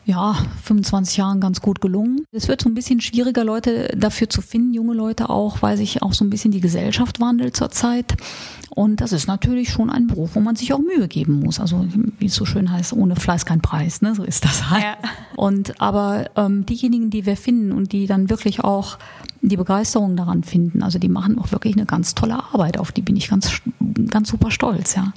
ja, 0.04 0.36
25 0.62 1.18
Jahren 1.18 1.40
ganz 1.40 1.60
gut 1.60 1.80
gelungen. 1.80 2.24
Es 2.32 2.48
wird 2.48 2.62
so 2.62 2.68
ein 2.68 2.74
bisschen 2.74 3.00
schwieriger, 3.00 3.44
Leute 3.44 3.94
dafür 3.96 4.30
zu 4.30 4.40
finden, 4.40 4.72
junge 4.72 4.94
Leute 4.94 5.28
auch, 5.28 5.60
weil 5.60 5.76
sich 5.76 6.02
auch 6.02 6.14
so 6.14 6.24
ein 6.24 6.30
bisschen 6.30 6.50
die 6.50 6.60
Gesellschaft 6.60 7.20
wandelt 7.20 7.56
zurzeit. 7.56 8.16
Und 8.70 9.00
das 9.00 9.12
ist 9.12 9.26
natürlich 9.26 9.70
schon 9.70 9.90
ein 9.90 10.06
Beruf, 10.06 10.30
wo 10.34 10.40
man 10.40 10.56
sich 10.56 10.72
auch 10.72 10.78
Mühe 10.78 11.08
geben 11.08 11.40
muss. 11.40 11.60
Also 11.60 11.86
wie 12.18 12.26
es 12.26 12.34
so 12.34 12.46
schön 12.46 12.72
heißt, 12.72 12.92
ohne 12.92 13.16
Fleiß 13.16 13.44
kein 13.44 13.60
Preis. 13.60 14.02
Ne? 14.02 14.14
So 14.14 14.24
ist 14.24 14.44
das 14.44 14.70
halt. 14.70 14.84
Ja. 14.84 14.96
Und 15.36 15.80
aber 15.80 16.30
ähm, 16.36 16.64
diejenigen, 16.64 17.10
die 17.10 17.26
wir 17.26 17.36
finden 17.36 17.72
und 17.72 17.92
die 17.92 18.06
dann 18.06 18.30
wirklich 18.30 18.64
auch 18.64 18.98
die 19.42 19.56
Begeisterung 19.56 20.16
daran 20.16 20.42
finden, 20.42 20.82
also 20.82 20.98
die 20.98 21.08
machen 21.08 21.38
auch 21.38 21.52
wirklich 21.52 21.76
eine 21.76 21.86
ganz 21.86 22.14
tolle 22.14 22.36
Arbeit. 22.36 22.78
Auf 22.78 22.92
die 22.92 23.02
bin 23.02 23.16
ich 23.16 23.28
ganz 23.28 23.60
ganz 24.10 24.28
super 24.28 24.50
stolz, 24.50 24.94
ja. 24.94 25.12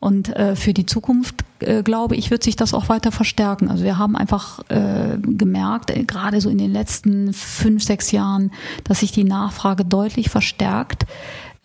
Und 0.00 0.34
äh, 0.34 0.56
für 0.56 0.72
die 0.72 0.86
Zukunft, 0.86 1.44
äh, 1.60 1.82
glaube 1.82 2.16
ich, 2.16 2.30
wird 2.30 2.42
sich 2.42 2.56
das 2.56 2.72
auch 2.72 2.88
weiter 2.88 3.12
verstärken. 3.12 3.68
Also 3.68 3.84
wir 3.84 3.98
haben 3.98 4.16
einfach 4.16 4.60
äh, 4.70 5.18
gemerkt, 5.20 5.90
äh, 5.90 6.04
gerade 6.04 6.40
so 6.40 6.48
in 6.48 6.56
den 6.56 6.72
letzten 6.72 7.34
fünf, 7.34 7.84
sechs 7.84 8.10
Jahren, 8.10 8.50
dass 8.84 9.00
sich 9.00 9.12
die 9.12 9.24
Nachfrage 9.24 9.84
deutlich 9.84 10.30
verstärkt. 10.30 11.04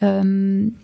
Ähm, 0.01 0.75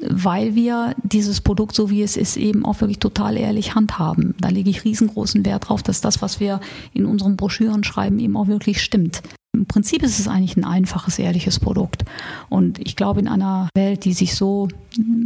weil 0.00 0.54
wir 0.54 0.94
dieses 1.02 1.40
Produkt, 1.40 1.74
so 1.74 1.90
wie 1.90 2.02
es 2.02 2.16
ist, 2.16 2.36
eben 2.36 2.64
auch 2.64 2.80
wirklich 2.80 2.98
total 2.98 3.36
ehrlich 3.36 3.74
handhaben. 3.74 4.34
Da 4.40 4.48
lege 4.48 4.70
ich 4.70 4.84
riesengroßen 4.84 5.44
Wert 5.44 5.68
drauf, 5.68 5.82
dass 5.82 6.00
das, 6.00 6.22
was 6.22 6.40
wir 6.40 6.60
in 6.94 7.06
unseren 7.06 7.36
Broschüren 7.36 7.84
schreiben, 7.84 8.18
eben 8.18 8.36
auch 8.36 8.46
wirklich 8.46 8.82
stimmt. 8.82 9.22
Im 9.58 9.66
Prinzip 9.66 10.04
ist 10.04 10.20
es 10.20 10.28
eigentlich 10.28 10.56
ein 10.56 10.64
einfaches, 10.64 11.18
ehrliches 11.18 11.58
Produkt. 11.58 12.04
Und 12.48 12.78
ich 12.78 12.94
glaube, 12.94 13.18
in 13.18 13.26
einer 13.26 13.68
Welt, 13.74 14.04
die 14.04 14.12
sich 14.12 14.36
so 14.36 14.68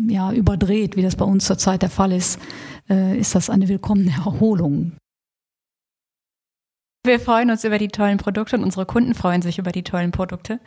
ja, 0.09 0.33
überdreht, 0.33 0.97
wie 0.97 1.03
das 1.03 1.17
bei 1.17 1.27
uns 1.27 1.45
zurzeit 1.45 1.83
der 1.83 1.91
Fall 1.91 2.13
ist, 2.13 2.39
äh, 2.89 3.19
ist 3.19 3.35
das 3.35 3.51
eine 3.51 3.69
willkommene 3.69 4.11
Erholung. 4.11 4.93
Wir 7.05 7.21
freuen 7.21 7.51
uns 7.51 7.65
über 7.65 7.79
die 7.79 7.89
tollen 7.89 8.17
Produkte 8.17 8.57
und 8.57 8.65
unsere 8.65 8.87
Kunden 8.87 9.15
freuen 9.15 9.43
sich 9.43 9.59
über 9.59 9.73
die 9.73 9.83
tollen 9.83 10.13
Produkte. 10.13 10.61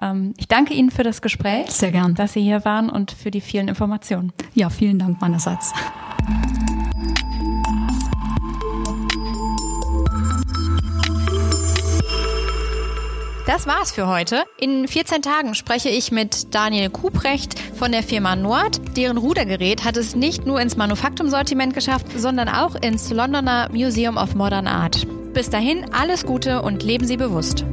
Ähm, 0.00 0.34
ich 0.36 0.46
danke 0.46 0.74
Ihnen 0.74 0.90
für 0.90 1.02
das 1.02 1.22
Gespräch. 1.22 1.70
Sehr 1.70 1.90
gern. 1.90 2.14
Dass 2.14 2.34
Sie 2.34 2.42
hier 2.42 2.64
waren 2.64 2.88
und 2.88 3.10
für 3.10 3.30
die 3.30 3.40
vielen 3.40 3.68
Informationen. 3.68 4.32
Ja, 4.54 4.70
vielen 4.70 4.98
Dank 4.98 5.20
meinerseits. 5.20 5.72
Das 13.48 13.66
war's 13.66 13.92
für 13.92 14.06
heute. 14.06 14.44
In 14.60 14.86
14 14.86 15.22
Tagen 15.22 15.54
spreche 15.54 15.88
ich 15.88 16.12
mit 16.12 16.54
Daniel 16.54 16.90
Kuprecht 16.90 17.58
von 17.78 17.92
der 17.92 18.02
Firma 18.02 18.36
Nord. 18.36 18.78
Deren 18.94 19.16
Rudergerät 19.16 19.86
hat 19.86 19.96
es 19.96 20.14
nicht 20.14 20.44
nur 20.44 20.60
ins 20.60 20.76
Manufaktum-Sortiment 20.76 21.72
geschafft, 21.72 22.08
sondern 22.14 22.50
auch 22.50 22.74
ins 22.74 23.10
Londoner 23.10 23.70
Museum 23.72 24.18
of 24.18 24.34
Modern 24.34 24.66
Art. 24.66 25.06
bis 25.32 25.48
dahin 25.48 25.86
alles 25.94 26.26
Gute 26.26 26.60
und 26.60 26.82
leben 26.82 27.06
Sie 27.06 27.16
bewusst. 27.16 27.64